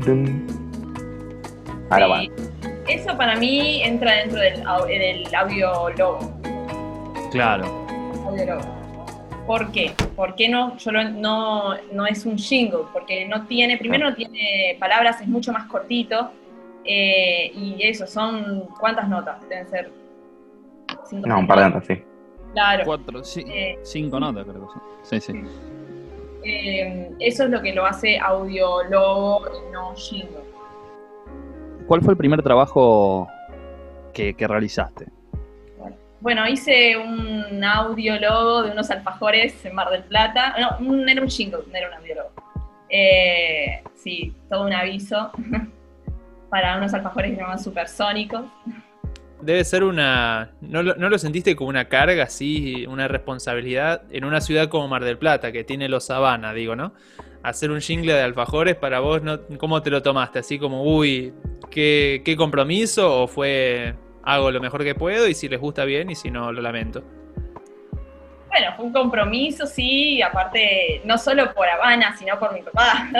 [0.00, 0.46] tin.
[1.90, 2.20] Ahora va.
[2.20, 2.30] Sí.
[2.88, 6.40] Eso para mí entra dentro del, del audio logo.
[7.30, 7.64] Claro.
[8.26, 8.74] audio logo.
[9.46, 9.92] ¿Por qué?
[10.16, 12.80] ¿Por qué no, yo lo- no, no es un jingle?
[12.92, 16.30] Porque no tiene, primero no tiene palabras, es mucho más cortito.
[16.84, 19.40] Eh, y eso, son ¿cuántas notas?
[19.48, 19.90] Deben ser
[21.08, 22.02] cinco No, un par de notas, sí.
[22.52, 22.82] Claro.
[22.84, 24.82] Cuatro, sí, Eh, cinco notas creo que son.
[25.02, 25.42] Sí, sí.
[26.44, 30.44] eh, eso es lo que lo hace audio logo y no jingle.
[31.86, 33.28] ¿Cuál fue el primer trabajo
[34.12, 35.06] que, que realizaste?
[36.20, 40.54] Bueno, hice un audio logo de unos alfajores en Mar del Plata.
[40.58, 42.30] No, un- era un jingle, no era un audio logo.
[42.88, 45.30] Eh, sí, todo un aviso
[46.54, 48.42] para unos alfajores que se llaman supersónicos.
[49.40, 50.52] Debe ser una.
[50.60, 54.86] ¿no lo, ¿No lo sentiste como una carga así, una responsabilidad en una ciudad como
[54.86, 56.94] Mar del Plata, que tiene los Sabana, digo, ¿no?
[57.42, 59.40] Hacer un jingle de alfajores para vos, ¿no?
[59.58, 60.38] ¿cómo te lo tomaste?
[60.38, 61.34] Así como, uy,
[61.72, 63.22] ¿qué, qué compromiso?
[63.22, 66.52] ¿O fue hago lo mejor que puedo y si les gusta bien y si no,
[66.52, 67.02] lo lamento?
[68.48, 73.10] Bueno, fue un compromiso, sí, aparte, no solo por Habana, sino por mi papá,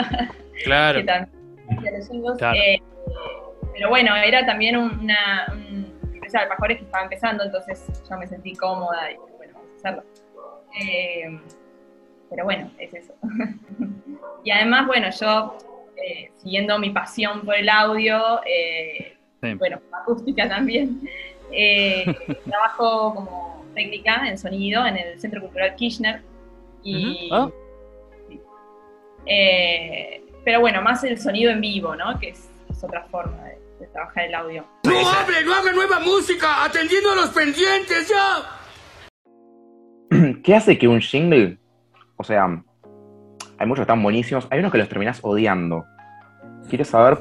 [0.63, 0.99] Claro.
[0.99, 1.35] que también.
[2.37, 2.57] Claro.
[2.57, 2.79] Eh,
[3.73, 8.27] pero bueno, era también una, una empresa de alfajores que estaba empezando, entonces yo me
[8.27, 10.03] sentí cómoda y bueno, vamos a hacerlo.
[10.81, 11.39] Eh,
[12.29, 13.13] pero bueno, es eso.
[14.43, 15.57] y además, bueno, yo
[15.97, 19.53] eh, siguiendo mi pasión por el audio, eh, Sí.
[19.55, 21.01] bueno, acústica también,
[22.49, 26.21] trabajo como técnica en sonido en el Centro Cultural Kirchner.
[26.83, 27.49] Y, Ah.
[28.27, 28.39] sí.
[29.27, 32.17] Eh, pero bueno, más el sonido en vivo, ¿no?
[32.19, 32.49] Que es
[32.85, 34.65] otra forma de, de trabajar el audio.
[34.85, 38.43] No hable, no haga nueva música, atendiendo a los pendientes ya.
[40.43, 41.57] ¿Qué hace que un jingle,
[42.17, 42.45] o sea,
[43.57, 45.85] hay muchos que están buenísimos, hay unos que los terminás odiando.
[46.69, 47.19] Quiero saber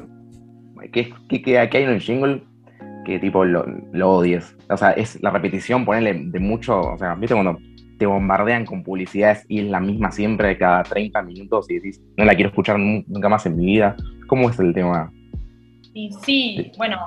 [0.93, 2.43] qué, qué, qué- qué hay en un jingle
[3.05, 4.57] que tipo lo, lo odies.
[4.71, 7.59] O sea, es la repetición, ponerle de mucho, o sea, viste cuando
[7.99, 12.25] te bombardean con publicidades y es la misma siempre cada 30 minutos y decís, no
[12.25, 13.95] la quiero escuchar nun- nunca más en mi vida.
[14.27, 15.13] ¿Cómo es el tema?
[15.97, 16.99] Y sí, bueno,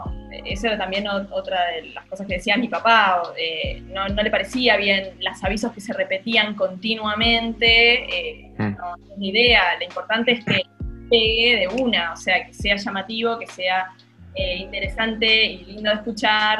[0.45, 3.21] eso era también otra de las cosas que decía mi papá.
[3.37, 8.03] eh, no, no le parecía bien los avisos que se repetían continuamente.
[8.05, 8.75] eh, Mm.
[8.77, 9.77] no, no es ni idea.
[9.77, 10.61] Lo importante es que
[11.11, 13.89] pegue de una, o sea, que sea llamativo, que sea
[14.35, 16.59] eh, interesante y lindo de escuchar.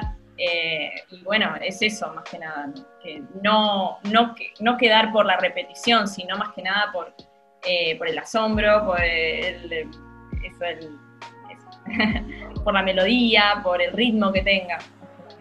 [1.12, 2.86] y bueno, es eso más que nada, ¿no?
[3.02, 7.14] que no, no, que- no quedar por la repetición, sino más que nada por,
[7.98, 9.88] por el asombro, por el, el-.
[12.64, 14.78] por la melodía, por el ritmo que tenga.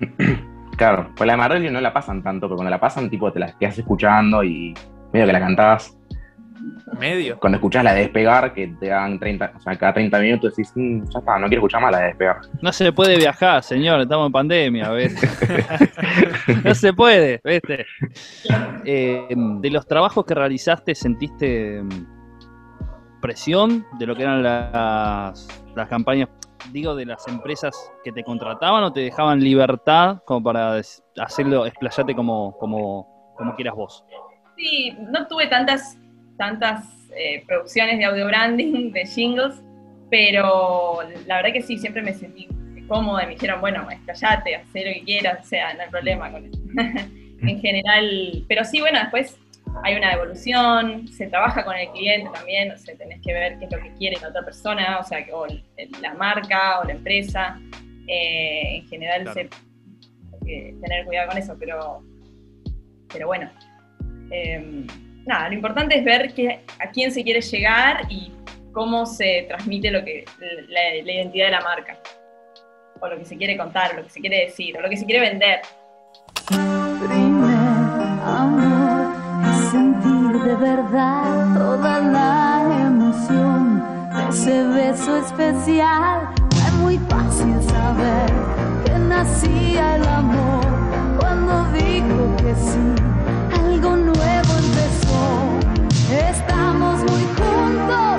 [0.77, 3.39] Claro, pues la de Marillion no la pasan tanto, pero cuando la pasan, tipo, te
[3.39, 4.75] la quedas escuchando y
[5.11, 5.97] medio que la cantás.
[6.99, 7.39] Medio.
[7.39, 10.73] Cuando escuchás la de despegar, que te dan 30, o sea, cada 30 minutos decís,
[10.75, 12.37] "Mm, ya está, no quiero escuchar más la de despegar.
[12.61, 15.15] No se puede viajar, señor, estamos en pandemia, ¿ves?
[16.65, 17.87] no se puede, ¿viste?
[18.85, 21.83] Eh, de los trabajos que realizaste, ¿sentiste
[23.21, 26.29] presión de lo que eran las, las campañas,
[26.73, 27.75] digo, de las empresas
[28.05, 30.81] que te contrataban o te dejaban libertad como para
[31.19, 34.05] hacerlo, explayarte como, como, como quieras vos?
[34.57, 35.99] Sí, no tuve tantas,
[36.37, 36.85] tantas
[37.17, 39.63] eh, producciones de audio branding, de jingles,
[40.11, 42.49] pero la verdad que sí, siempre me sentí
[42.87, 46.31] cómoda y me dijeron, bueno, explayate, haz lo que quieras, o sea, no hay problema
[46.31, 46.61] con eso.
[47.43, 49.39] en general, pero sí, bueno, después
[49.83, 53.67] hay una devolución, se trabaja con el cliente también, o sea, tenés que ver qué
[53.67, 55.47] es lo que quiere la otra persona, o sea, que- o
[56.01, 57.59] la marca o la empresa.
[58.09, 59.35] Eh, en general Claro.
[59.35, 62.03] se, hay que tener cuidado con eso, pero,
[63.13, 63.51] pero bueno.
[64.31, 64.87] Eh,
[65.25, 68.33] nada, lo importante es ver que, a quién se quiere llegar y
[68.73, 70.25] cómo se transmite lo que,
[70.69, 71.99] la, la identidad de la marca.
[73.01, 74.97] O lo que se quiere contar, o lo que se quiere decir, o lo que
[74.97, 75.61] se quiere vender.
[80.59, 83.83] Verdad toda la emoción
[84.15, 86.29] de ese beso especial.
[86.51, 88.33] Fue muy fácil saber
[88.85, 90.65] que nacía el amor
[91.19, 93.59] cuando dijo que sí.
[93.61, 95.25] Algo nuevo empezó.
[96.31, 98.16] Estamos muy juntos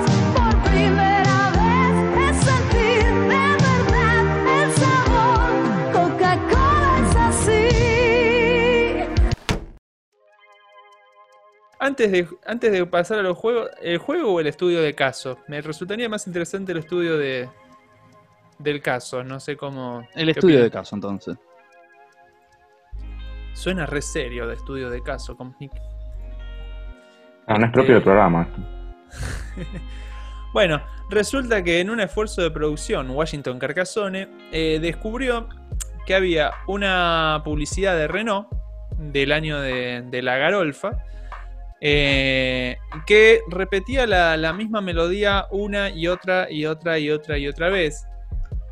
[11.88, 15.38] Antes de, antes de pasar a los juegos, ¿el juego o el estudio de caso?
[15.48, 17.48] Me resultaría más interesante el estudio de
[18.58, 20.06] del caso, no sé cómo...
[20.14, 21.38] El ¿qué estudio de caso, entonces.
[23.54, 25.72] Suena re serio de estudio de caso, con Nick.
[27.46, 28.42] Ah, no es propio del programa.
[28.42, 29.78] esto.
[30.52, 35.48] Bueno, resulta que en un esfuerzo de producción, Washington Carcassonne eh, descubrió
[36.06, 38.48] que había una publicidad de Renault
[38.98, 41.04] del año de, de la Garolfa
[41.80, 47.46] eh, que repetía la, la misma melodía una y otra y otra y otra y
[47.48, 48.04] otra vez,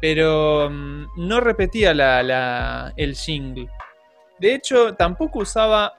[0.01, 3.69] pero mm, no repetía la- la- el jingle.
[4.39, 5.95] De hecho, tampoco usaba,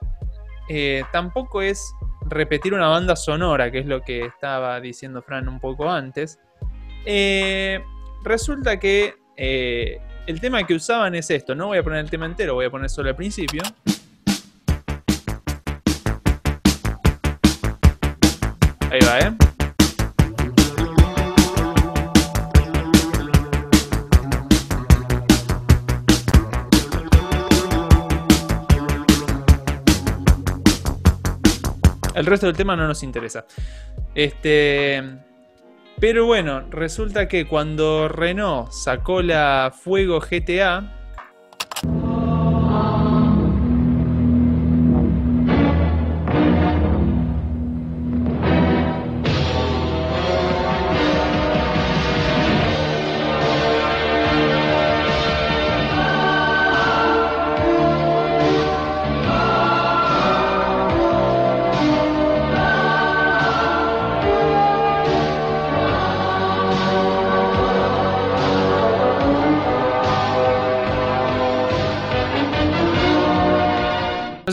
[0.68, 1.82] eh, tampoco es
[2.28, 6.38] repetir una banda sonora, que es lo que estaba diciendo Fran un poco antes.
[7.06, 7.80] Eh,
[8.22, 11.54] resulta que el tema que usaban es esto.
[11.54, 13.62] No voy a poner el tema entero, voy a poner solo el principio.
[18.98, 19.32] ¿Eh?
[32.14, 33.44] El resto del tema no nos interesa.
[34.14, 35.02] Este.
[36.00, 40.97] Pero bueno, resulta que cuando Renault sacó la Fuego GTA.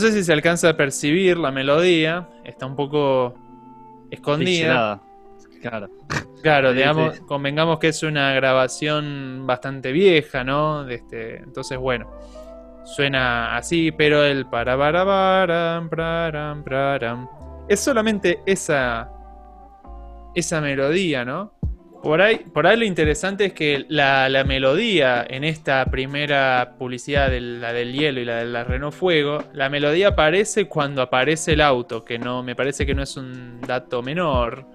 [0.06, 3.34] Sé si se alcanza a percibir la melodía, está un poco
[4.10, 5.00] escondida.
[5.00, 5.00] Pixelada.
[5.60, 5.88] Claro.
[6.42, 10.84] Claro, digamos, convengamos que es una grabación bastante vieja, ¿no?
[10.84, 12.08] De este, entonces, bueno,
[12.84, 17.28] suena así, pero el para para param, praram, praram,
[17.68, 19.10] es solamente esa
[20.36, 21.54] esa melodía, ¿no?
[22.06, 27.28] Por ahí, por ahí lo interesante es que la, la melodía en esta primera publicidad,
[27.30, 31.54] de la del hielo y la de la Renault Fuego, la melodía aparece cuando aparece
[31.54, 34.68] el auto, que no me parece que no es un dato menor.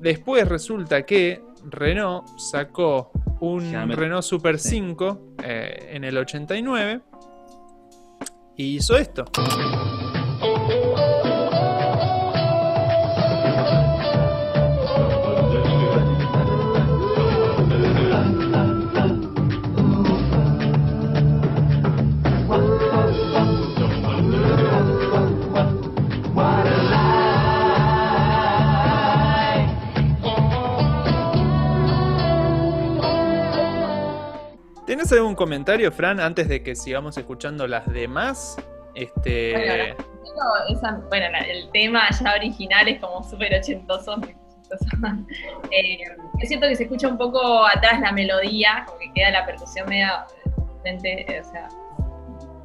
[0.00, 3.10] Después resulta que Renault sacó
[3.40, 4.72] un Renault Super sí.
[4.72, 7.00] 5 eh, en el 89
[8.54, 9.24] y hizo esto.
[35.06, 38.56] ¿Tenés algún comentario, Fran, antes de que sigamos escuchando las demás?
[38.96, 39.94] Este.
[41.08, 44.16] Bueno, el tema ya original es como súper ochentoso.
[45.70, 45.98] Eh,
[46.40, 49.88] es cierto que se escucha un poco atrás la melodía, como que queda la percusión
[49.88, 50.26] media
[50.84, 51.68] eh, o sea,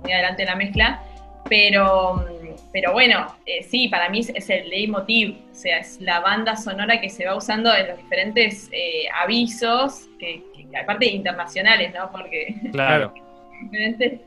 [0.02, 1.04] muy adelante de la mezcla,
[1.48, 2.26] pero,
[2.72, 6.56] pero bueno, eh, sí, para mí es, es el leitmotiv, o sea, es la banda
[6.56, 12.12] sonora que se va usando en los diferentes eh, avisos, que, que aparte internacionales, ¿no?
[12.12, 13.14] Porque Claro.
[13.64, 14.22] diferentes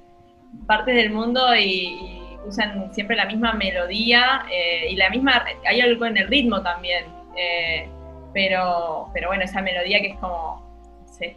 [0.67, 5.81] partes del mundo y, y usan siempre la misma melodía eh, y la misma, hay
[5.81, 7.05] algo en el ritmo también,
[8.33, 10.63] pero, pero bueno, esa melodía que es como,
[11.01, 11.37] no sé,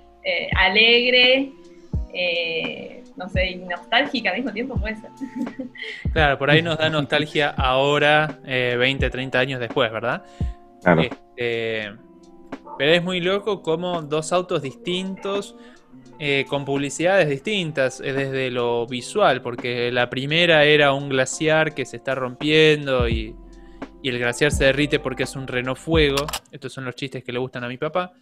[0.56, 1.52] alegre,
[2.14, 5.10] eh, no sé, y nostálgica al mismo tiempo puede ser.
[6.14, 10.24] Claro, por ahí nos da nostalgia ahora, eh, 20, 30 años después, ¿verdad?
[10.82, 11.02] Claro.
[11.02, 11.92] Este,
[12.78, 15.56] pero es muy loco como dos autos distintos,
[16.20, 21.86] eh, con publicidades distintas, eh, desde lo visual, porque la primera era un glaciar que
[21.86, 23.36] se está rompiendo y,
[24.02, 26.26] y el glaciar se derrite porque es un Renault Fuego.
[26.52, 28.14] Estos son los chistes que le gustan a mi papá.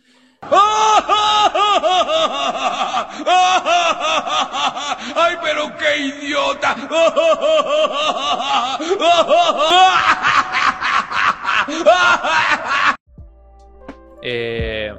[5.16, 6.76] ¡Ay, pero qué idiota!
[14.28, 14.92] Eh,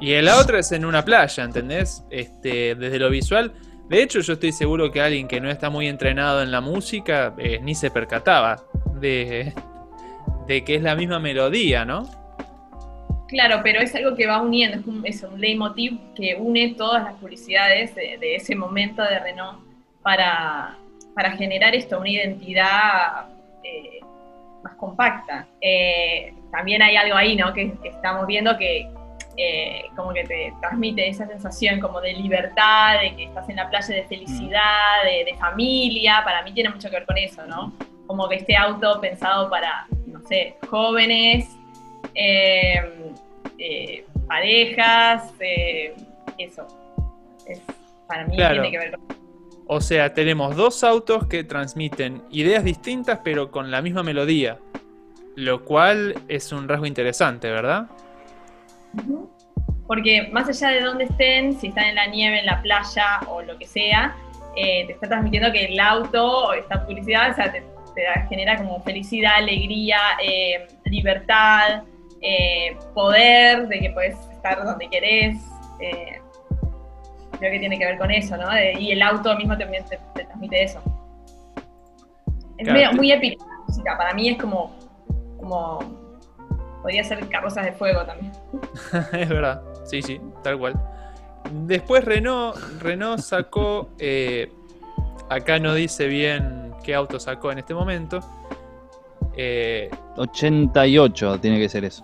[0.00, 2.02] y la otra es en una playa, ¿entendés?
[2.10, 3.52] Este, desde lo visual.
[3.88, 7.34] De hecho, yo estoy seguro que alguien que no está muy entrenado en la música
[7.36, 9.52] eh, ni se percataba de,
[10.46, 12.23] de que es la misma melodía, ¿no?
[13.34, 17.02] Claro, pero es algo que va uniendo, es un, es un leitmotiv que une todas
[17.02, 19.58] las publicidades de, de ese momento de Renault
[20.02, 20.78] para,
[21.16, 23.26] para generar esto, una identidad
[23.64, 23.98] eh,
[24.62, 25.48] más compacta.
[25.60, 27.52] Eh, también hay algo ahí, ¿no?
[27.52, 28.88] Que, que estamos viendo que
[29.36, 33.68] eh, como que te transmite esa sensación como de libertad, de que estás en la
[33.68, 36.22] playa de felicidad, de, de familia.
[36.24, 37.72] Para mí tiene mucho que ver con eso, ¿no?
[38.06, 41.48] Como que este auto pensado para, no sé, jóvenes,
[42.14, 42.80] eh,
[43.58, 45.94] eh, parejas, eh,
[46.38, 46.66] eso.
[47.46, 47.60] Es,
[48.06, 48.62] para mí Claro.
[48.62, 49.16] tiene que ver con
[49.66, 54.58] O sea, tenemos dos autos que transmiten ideas distintas pero con la misma melodía.
[55.36, 57.86] Lo cual es un rasgo interesante, ¿verdad?
[59.86, 63.42] Porque más allá de dónde estén, si están en la nieve, en la playa o
[63.42, 64.16] lo que sea,
[64.56, 67.64] eh, te está transmitiendo que el auto esta publicidad o sea, te,
[68.28, 71.82] genera como felicidad, alegría, eh, libertad,
[72.24, 75.36] eh, poder, de que puedes estar donde querés.
[75.80, 76.20] eh,
[77.38, 78.48] creo que tiene que ver con eso, ¿no?
[78.50, 80.80] De- y el auto mismo también te, te transmite eso.
[82.56, 84.74] Es Claro, medio- te- muy épica la música, para mí es como,
[85.38, 85.78] como
[86.80, 88.32] podría ser carrozas de fuego también.
[89.12, 90.74] es verdad, sí, sí, tal cual.
[91.66, 94.50] Después Renault, Renault sacó, eh,
[95.28, 98.20] acá no dice bien qué auto sacó en este momento.
[99.36, 102.02] Eh, 88 tiene que ser eso.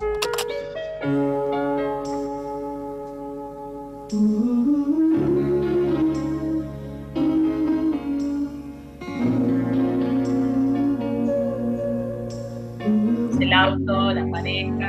[13.51, 14.80] el auto, la pareja.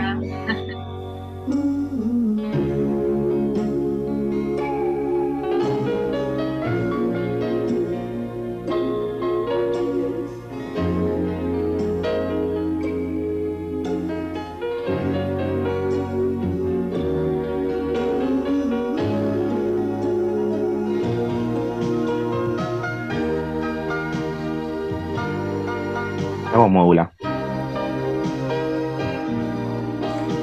[26.61, 27.11] Voz modula.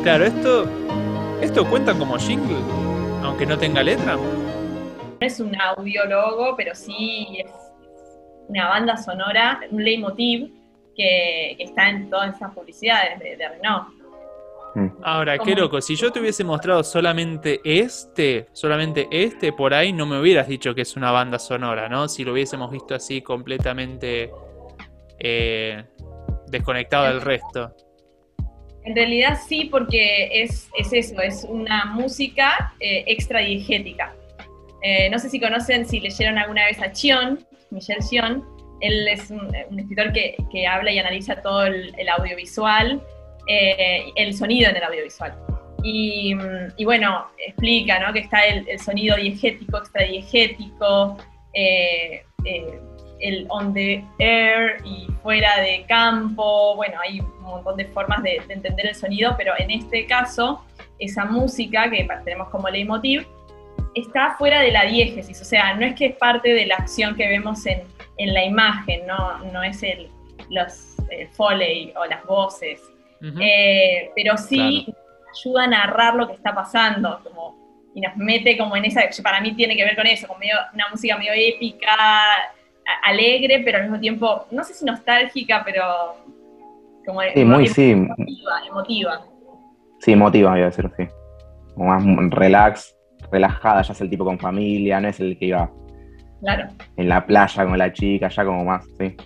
[0.02, 0.66] Claro, esto,
[1.40, 2.56] esto cuenta como jingle,
[3.22, 4.16] aunque no tenga letra.
[4.16, 7.50] No es un audiólogo, pero sí es
[8.48, 10.50] una banda sonora, un leitmotiv
[10.96, 13.88] que, que está en todas esas publicidades de, de Renault.
[14.74, 14.88] Mm.
[15.02, 20.06] Ahora, qué loco, si yo te hubiese mostrado solamente este, solamente este, por ahí no
[20.06, 22.08] me hubieras dicho que es una banda sonora, ¿no?
[22.08, 24.30] Si lo hubiésemos visto así completamente
[25.18, 25.84] eh,
[26.50, 27.74] desconectado del resto.
[28.84, 34.14] En realidad sí, porque es, es eso, es una música eh, extra diegética.
[34.82, 38.44] Eh, no sé si conocen, si leyeron alguna vez a Chion, Michel Chion.
[38.80, 39.40] Él es un,
[39.70, 43.02] un escritor que, que habla y analiza todo el, el audiovisual,
[43.48, 45.34] eh, el sonido en el audiovisual.
[45.82, 46.34] Y,
[46.76, 48.12] y bueno, explica ¿no?
[48.12, 51.16] que está el, el sonido diegético, extradiegético,
[51.54, 52.80] eh, eh,
[53.20, 56.74] el on the air y fuera de campo.
[56.76, 60.64] Bueno, hay un montón de formas de, de entender el sonido, pero en este caso,
[60.98, 63.26] esa música que tenemos como leitmotiv
[63.94, 67.16] está fuera de la diégesis, o sea, no es que es parte de la acción
[67.16, 67.82] que vemos en,
[68.18, 70.08] en la imagen, no, no es el,
[70.50, 72.80] los el foley o las voces,
[73.22, 73.38] Ujú.
[73.40, 74.86] eh, pero sí
[75.34, 77.56] ayuda a narrar lo que está pasando, como,
[77.94, 80.58] y nos mete como en esa, para mí tiene que ver con eso, con medio-
[80.74, 81.96] una música medio épica,
[83.04, 85.82] alegre, pero al mismo tiempo, no sé si nostálgica, pero
[87.06, 87.90] como Sí, muy, sí.
[87.92, 89.24] emotiva, emotiva.
[90.00, 91.04] Sí, emotiva, voy a decir, sí.
[91.74, 92.94] Como más relax,
[93.32, 95.70] relajada, ya es el tipo con familia, no es el que iba
[96.40, 96.68] Claro.
[96.96, 99.16] en la playa con la chica, ya como más, sí.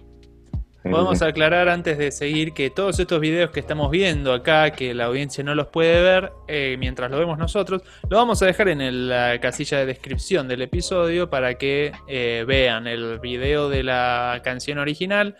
[0.82, 5.04] Podemos aclarar antes de seguir que todos estos videos que estamos viendo acá, que la
[5.04, 8.80] audiencia no los puede ver eh, mientras lo vemos nosotros, lo vamos a dejar en
[8.80, 14.40] el- la casilla de descripción del episodio para que eh, vean el video de la
[14.42, 15.36] canción original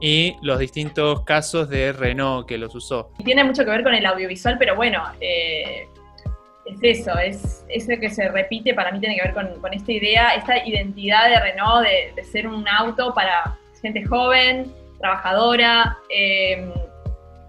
[0.00, 3.10] y los distintos casos de Renault que los usó.
[3.24, 5.86] Tiene mucho que ver con el audiovisual, pero bueno, eh,
[6.66, 9.92] es eso, es eso que se repite, para mí tiene que ver con, con esta
[9.92, 14.72] idea, esta identidad de Renault de, de ser un auto para gente joven,
[15.04, 16.72] trabajadora, eh,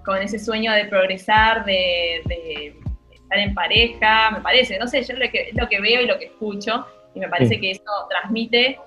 [0.04, 2.76] con ese sueño de progresar, de, de
[3.14, 6.06] estar en pareja, me parece, no sé, yo lo que, es lo que veo y
[6.06, 6.86] lo que escucho,
[7.16, 7.62] y me parece Sí.
[7.62, 8.78] que eso transmite,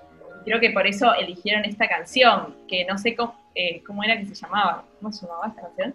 [0.45, 4.27] creo que por eso eligieron esta canción, que no sé cómo, eh, cómo era que
[4.27, 5.95] se llamaba, ¿cómo se llamaba esta canción?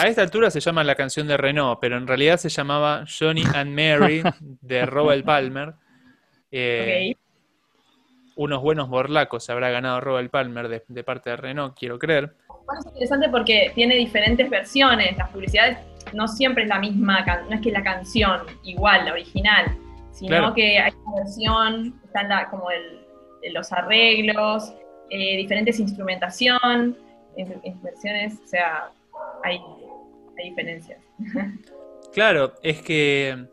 [0.00, 3.42] A esta altura se llama la canción de Renault, pero en realidad se llamaba Johnny
[3.52, 4.22] and Mary
[4.60, 5.74] de Robert Palmer.
[6.52, 7.16] Eh.
[8.42, 12.34] Unos buenos borlacos se habrá ganado Robert Palmer de, de parte de Renault, quiero creer.
[12.66, 15.16] Bueno, es interesante porque tiene diferentes versiones.
[15.16, 15.78] Las publicidades
[16.12, 19.66] no siempre es la misma, no es que la canción igual, la original,
[20.10, 20.54] sino Claro.
[20.54, 23.06] que hay una versión, están la, como el,
[23.52, 24.74] los arreglos,
[25.10, 26.96] eh, diferentes instrumentación,
[27.36, 28.90] in- in- versiones, o sea,
[29.44, 29.60] hay,
[30.36, 30.98] hay diferencias.
[32.12, 33.46] Claro, es que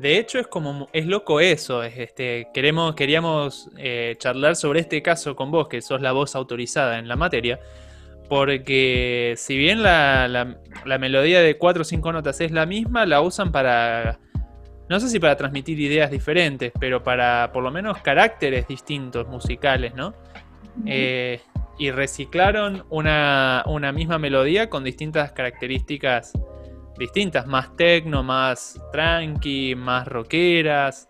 [0.00, 1.82] de hecho es como es loco eso.
[1.82, 6.34] Es este queremos queríamos eh, charlar sobre este caso con vos, que sos la voz
[6.34, 7.60] autorizada en la materia,
[8.28, 13.04] porque si bien la, la- la melodía de cuatro o cinco notas es la misma,
[13.06, 14.18] la usan para
[14.88, 19.94] no sé si para transmitir ideas diferentes, pero para por lo menos caracteres distintos musicales,
[19.94, 20.14] ¿no?
[20.86, 21.40] Eh,
[21.78, 26.32] y reciclaron una, una misma melodía con distintas características
[27.00, 31.08] distintas, más tecno, más tranqui, más rockeras.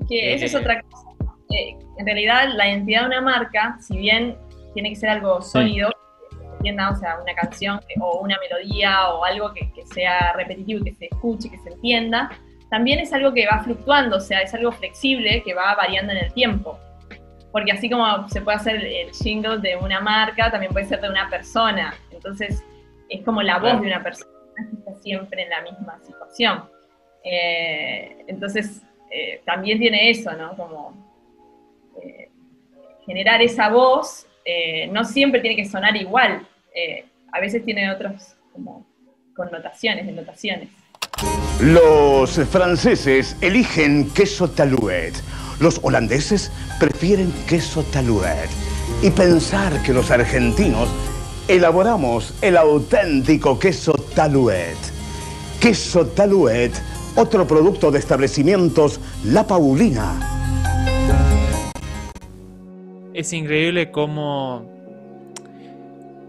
[0.00, 0.58] Es que esa es Eh.
[0.58, 1.06] otra cosa.
[1.50, 4.36] Eh, en realidad, la identidad de una marca, si bien
[4.74, 5.90] tiene que ser algo sólido,
[6.30, 9.86] que se entienda, o sea, una canción que- o una melodía o algo que, que
[9.86, 12.30] sea repetitivo, que se escuche, que se entienda,
[12.68, 16.18] también es algo que va fluctuando, o sea, es algo flexible que va variando en
[16.18, 16.78] el tiempo.
[17.52, 21.08] Porque así como se puede hacer el jingle de una marca, también puede ser de
[21.08, 21.94] una persona.
[22.10, 22.62] Entonces,
[23.08, 24.30] es como la voz de una persona
[25.00, 26.64] siempre en la misma situación.
[27.22, 30.56] Eh, entonces, eh, también tiene eso, ¿no?
[30.56, 30.94] Como
[32.02, 32.28] eh,
[33.04, 34.26] generar esa voz,
[34.90, 36.46] no siempre tiene que sonar igual.
[37.32, 38.86] a veces tiene otras como
[39.34, 40.68] connotaciones, denotaciones.
[41.60, 45.14] Los franceses eligen queso talouet.
[45.58, 48.48] Los holandeses prefieren queso talouet.
[49.02, 50.88] Y pensar que los argentinos
[51.48, 54.78] elaboramos el auténtico queso talouet.
[55.60, 56.72] Queso talouet,
[57.16, 60.18] otro producto de establecimientos La Paulina.
[63.12, 64.64] Es increíble cómo,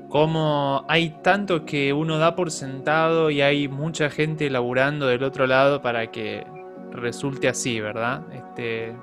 [0.09, 5.47] cómo hay tanto que uno da por sentado y hay mucha gente laburando del otro
[5.47, 6.45] lado para que
[6.91, 8.21] resulte así, ¿verdad?
[8.33, 8.93] Este,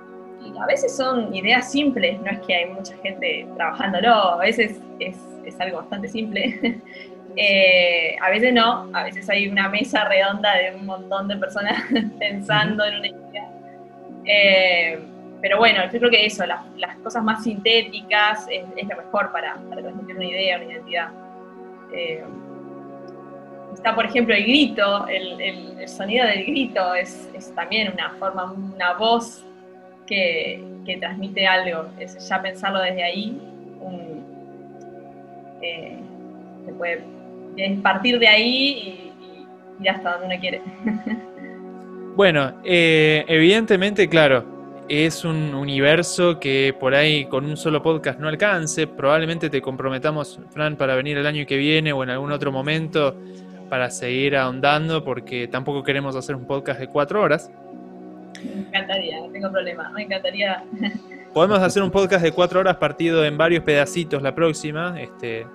[0.44, 4.78] y a veces son ideas simples, no es que hay mucha gente trabajándolo, a veces
[5.00, 5.16] es,
[5.46, 6.82] es algo bastante simple.
[7.36, 11.82] Eh, a veces no, a veces hay una mesa redonda de un montón de personas
[12.18, 13.50] pensando en una idea.
[14.24, 14.98] Eh,
[15.40, 19.30] pero bueno, yo creo que eso, las, las cosas más sintéticas es, es lo mejor
[19.32, 21.08] para, para transmitir una idea, una identidad.
[21.92, 22.24] Eh,
[23.74, 28.10] está, por ejemplo, el grito, el, el- el sonido del grito es, es también una
[28.12, 29.44] forma, una voz
[30.06, 31.88] que, que transmite algo.
[31.98, 33.36] Es ya pensarlo desde ahí,
[33.80, 34.24] un-
[35.60, 35.98] eh,
[36.64, 37.02] se puede
[37.56, 40.62] es partir de ahí y, y ir hasta donde uno quiere.
[42.16, 44.44] Bueno, eh, evidentemente, claro,
[44.88, 48.86] es un universo que por ahí con un solo podcast no alcance.
[48.86, 53.18] Probablemente te comprometamos, Fran, para venir el año que viene o en algún otro momento
[53.68, 57.50] para seguir ahondando, porque tampoco queremos hacer un podcast de cuatro horas.
[58.44, 59.90] Me encantaría, no tengo problema.
[59.90, 60.62] Me encantaría.
[61.34, 65.46] Podemos hacer un podcast de cuatro horas partido en varios pedacitos la próxima, este,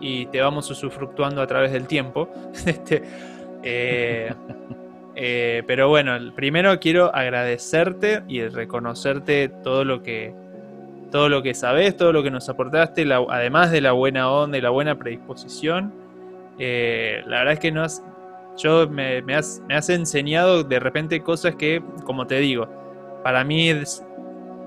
[0.00, 2.28] y te vamos usufructuando a través del tiempo.
[2.66, 3.02] Este,
[3.62, 4.32] eh,
[5.14, 10.34] eh, pero bueno, primero quiero agradecerte y reconocerte todo lo que
[11.10, 14.60] todo lo que sabes, todo lo que nos aportaste, además de la buena onda y
[14.60, 15.92] la buena predisposición.
[16.58, 18.02] Eh, la verdad es que nos,
[18.56, 22.68] yo me, has, me has enseñado de repente cosas que, como te digo,
[23.22, 23.72] para mí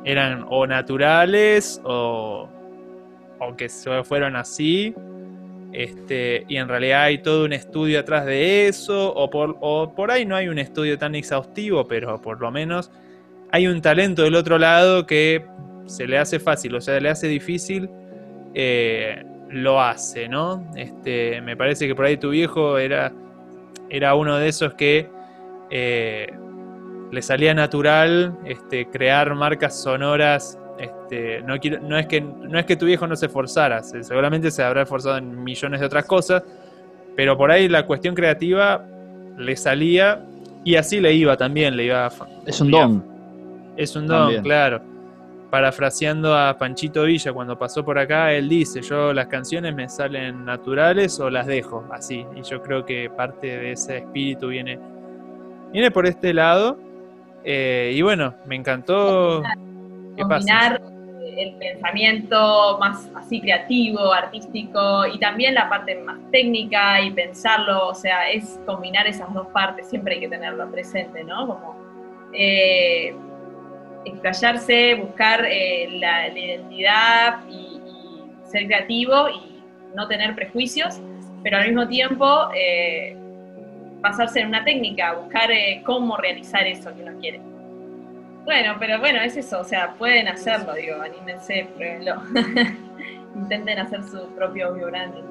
[0.05, 2.49] eran o naturales o,
[3.39, 3.69] o que
[4.03, 4.95] fueron así.
[5.79, 9.29] Este, y en realidad hay todo un estudio atrás de eso, o
[9.95, 12.91] por, ahí no hay un estudio tan exhaustivo, pero por lo menos
[13.49, 15.45] hay un talento del otro lado que
[15.85, 17.89] se le hace fácil, o sea, le hace difícil,
[18.53, 20.69] eh, lo hace, ¿no?
[20.75, 23.13] Este, me parece que por ahí tu viejo era,
[23.89, 25.07] era uno de esos que
[25.69, 26.27] eh,
[27.09, 30.58] le salía natural este, crear marcas sonoras.
[30.79, 34.03] Este, no, quiero, no, es que, no es que tu viejo no se esforzara, se-
[34.03, 36.41] seguramente se habrá esforzado en millones de otras cosas,
[37.15, 38.85] pero por ahí la cuestión creativa
[39.37, 40.21] le salía
[40.63, 42.09] y así le iba también, le iba
[42.45, 43.03] Es un don.
[43.75, 44.43] Es un don, También.
[44.43, 44.81] claro.
[45.49, 50.45] Parafraseando a Panchito Villa cuando pasó por acá, él dice, yo las canciones me salen
[50.45, 52.23] naturales o las dejo así.
[52.35, 54.77] Y yo creo que parte de ese espíritu viene,
[55.73, 56.77] viene por este lado.
[57.43, 59.41] Eh, y bueno, me encantó.
[60.19, 60.81] Combinar
[61.37, 67.95] el pensamiento más así creativo, artístico y también la parte más técnica y pensarlo, o
[67.95, 71.47] sea, es combinar esas dos partes, siempre hay que tenerlo presente, ¿no?
[71.47, 71.75] Como
[72.33, 73.15] eh,
[74.05, 79.63] explayarse, buscar eh, la, identidad y, y ser creativo y
[79.95, 80.99] no tener prejuicios,
[81.43, 83.15] pero al mismo tiempo eh,
[84.01, 87.41] basarse en una técnica, buscar eh, cómo realizar eso que uno quiere.
[88.45, 92.15] Bueno, pero bueno, es eso, o sea, pueden hacerlo, digo, anímense, pruébenlo.
[93.35, 95.23] Intenten hacer su propio audio branding.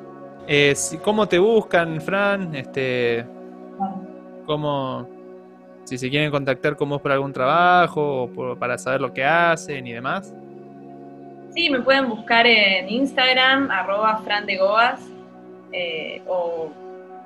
[0.46, 2.54] Eh, ¿Cómo te buscan, Fran?
[2.54, 3.26] Este,
[4.46, 5.08] ¿Cómo,
[5.84, 9.24] si se quieren contactar con vos por algún trabajo o por- para saber lo que
[9.24, 10.32] hacen y demás?
[11.50, 15.00] Sí, me pueden buscar en Instagram, arroba Fran de Goas,
[15.72, 16.70] eh, o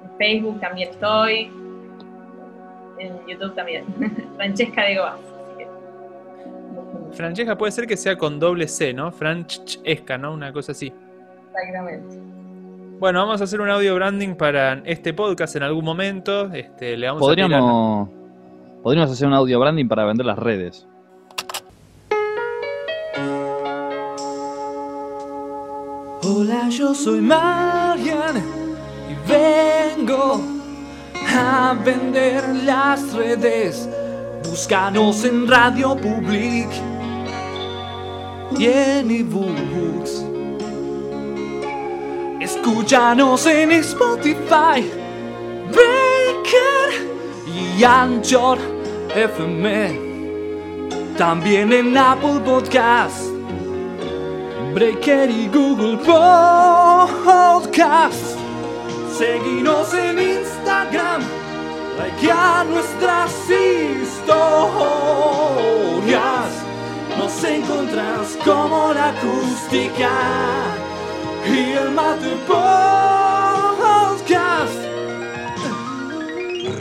[0.05, 1.51] en Facebook también estoy,
[2.99, 3.85] en YouTube también,
[4.37, 5.20] Francesca de Goas.
[7.14, 9.12] Francesca puede ser que sea con doble C, ¿no?
[9.12, 10.32] Francesca, ¿no?
[10.32, 10.92] Una cosa así.
[11.50, 12.16] Exactamente.
[12.98, 16.52] Bueno, vamos a hacer un audio branding para este podcast en algún momento.
[16.52, 18.08] Este, le vamos a Podríamos,
[18.82, 20.86] podríamos hacer un audio branding para vender las redes.
[26.24, 28.36] Hola, yo soy Marian
[29.10, 30.40] y vengo
[31.36, 33.88] a vender las redes.
[34.48, 36.68] Búscanos en Radio Public
[38.59, 40.24] en ebooks.
[42.40, 44.90] Escúchanos en Spotify,
[45.70, 46.90] Breaker
[47.46, 48.59] y Anchor
[49.14, 50.12] FM.
[51.16, 53.30] También en Apple Podcasts.
[54.74, 55.98] Breaker y Google
[57.24, 58.38] Podcast.
[59.18, 61.22] Seguinos en Instagram,
[61.98, 64.92] like a nuestras historias.
[67.18, 70.10] Nos encontrás como la acústica
[71.46, 73.32] y el mate podcast.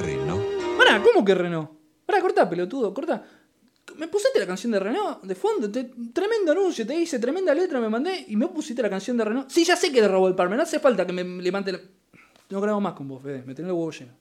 [0.04, 0.44] Renault.
[0.78, 1.70] Pará, ¿cómo que Renault?
[2.06, 3.24] Pará, corta, pelotudo, corta.
[3.98, 7.80] Me pusiste la canción de Renault de fondo, te- tremendo anuncio, te hice tremenda letra,
[7.80, 9.50] me mandé y me pusiste la canción de Renault.
[9.50, 11.80] Sí, ya sé que de Robot Parme, no hace falta que me levante la...
[12.50, 14.14] No grabo más con vos, Fede, me tenés el huevo lleno.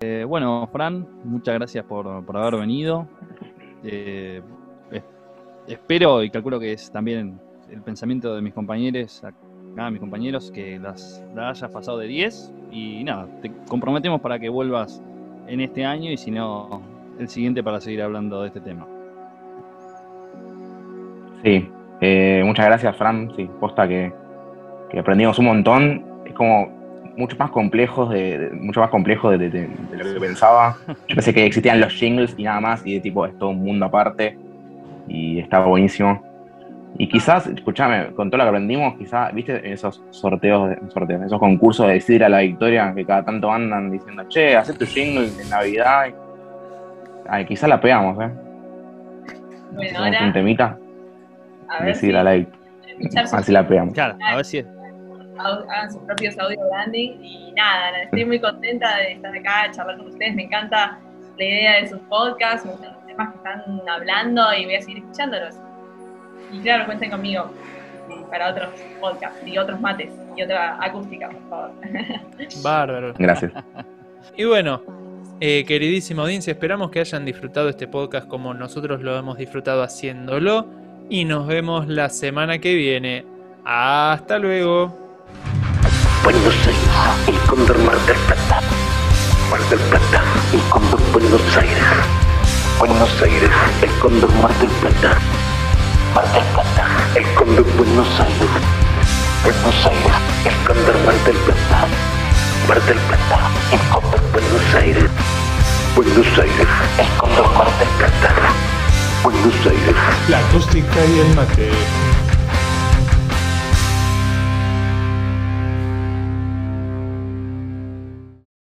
[0.00, 3.08] Eh, bueno, Fran, muchas gracias por, por haber venido.
[3.82, 4.42] Eh,
[5.68, 7.38] espero y calculo que es también
[7.70, 12.52] el pensamiento de mis compañeros, acá mis compañeros, que las, la hayas pasado de 10
[12.72, 15.02] y nada, te comprometemos para que vuelvas
[15.46, 16.82] en este año y si no,
[17.18, 18.86] el siguiente para seguir hablando de este tema.
[21.44, 21.68] Sí,
[22.00, 23.30] eh, muchas gracias, Fran.
[23.36, 24.12] Sí, posta que,
[24.90, 26.04] que aprendimos un montón.
[26.26, 26.68] Es como
[27.16, 30.76] mucho más complejo de, de- mucho más complejo de, de- de- de lo que pensaba.
[31.08, 33.62] Yo pensé que existían los jingles y nada más, y de tipo es todo un
[33.62, 34.36] mundo aparte.
[35.08, 36.22] Y estaba buenísimo.
[36.96, 41.38] Y quizás, escúchame, con todo lo que aprendimos, quizás, viste, esos sorteos, de- sorteos, esos
[41.38, 45.30] concursos de decidir a la victoria que cada tanto andan diciendo, che, haz tu jingle
[45.30, 46.06] de Navidad.
[47.28, 48.30] Ay, quizás la pegamos, ¿eh?
[49.72, 50.78] Bueno, Hacemos un ahora, temita,
[51.68, 52.58] a ver si decidir a la victoria.
[53.32, 53.94] Así la pegamos.
[53.94, 54.64] Claro, a ver si
[55.38, 60.08] hagan sus propios audio branding y nada, estoy muy contenta de estar acá, charlar con
[60.08, 60.98] ustedes, me encanta
[61.36, 62.80] la idea de sus podcasts, me los
[63.18, 65.54] temas que están hablando y voy a seguir escuchándolos.
[66.52, 67.50] Y claro, cuenten conmigo
[68.08, 68.68] mm, para otros
[69.00, 71.70] podcasts y otros mates y otra acústica, por favor.
[72.62, 73.14] Bárbaro.
[73.18, 73.52] Gracias.
[74.36, 74.82] Y bueno,
[75.40, 80.66] eh, queridísima audiencia, esperamos que hayan disfrutado este podcast como nosotros lo hemos disfrutado haciéndolo.
[81.10, 83.24] Y nos vemos la semana que viene.
[83.64, 84.96] Hasta luego.
[86.22, 88.60] Buenos Aires, el cóndor Mar del Plata.
[89.50, 92.17] Mar del Plata, el cóndor Buenos Aires.
[92.78, 93.50] Buenos Aires,
[93.82, 95.18] el cóndor Mar del Plata.
[96.14, 98.48] Mar del Plata, el cóndor Buenos Aires.
[99.42, 100.12] Buenos Aires,
[100.44, 101.88] el cóndor Mar del Plata.
[102.68, 105.10] Mar del Plata, el cóndor Buenos Aires.
[105.96, 106.68] Buenos Aires,
[106.98, 108.34] el cóndor Mar del Plata.
[109.24, 109.96] Buenos Aires.
[110.28, 111.70] La acústica y el mate.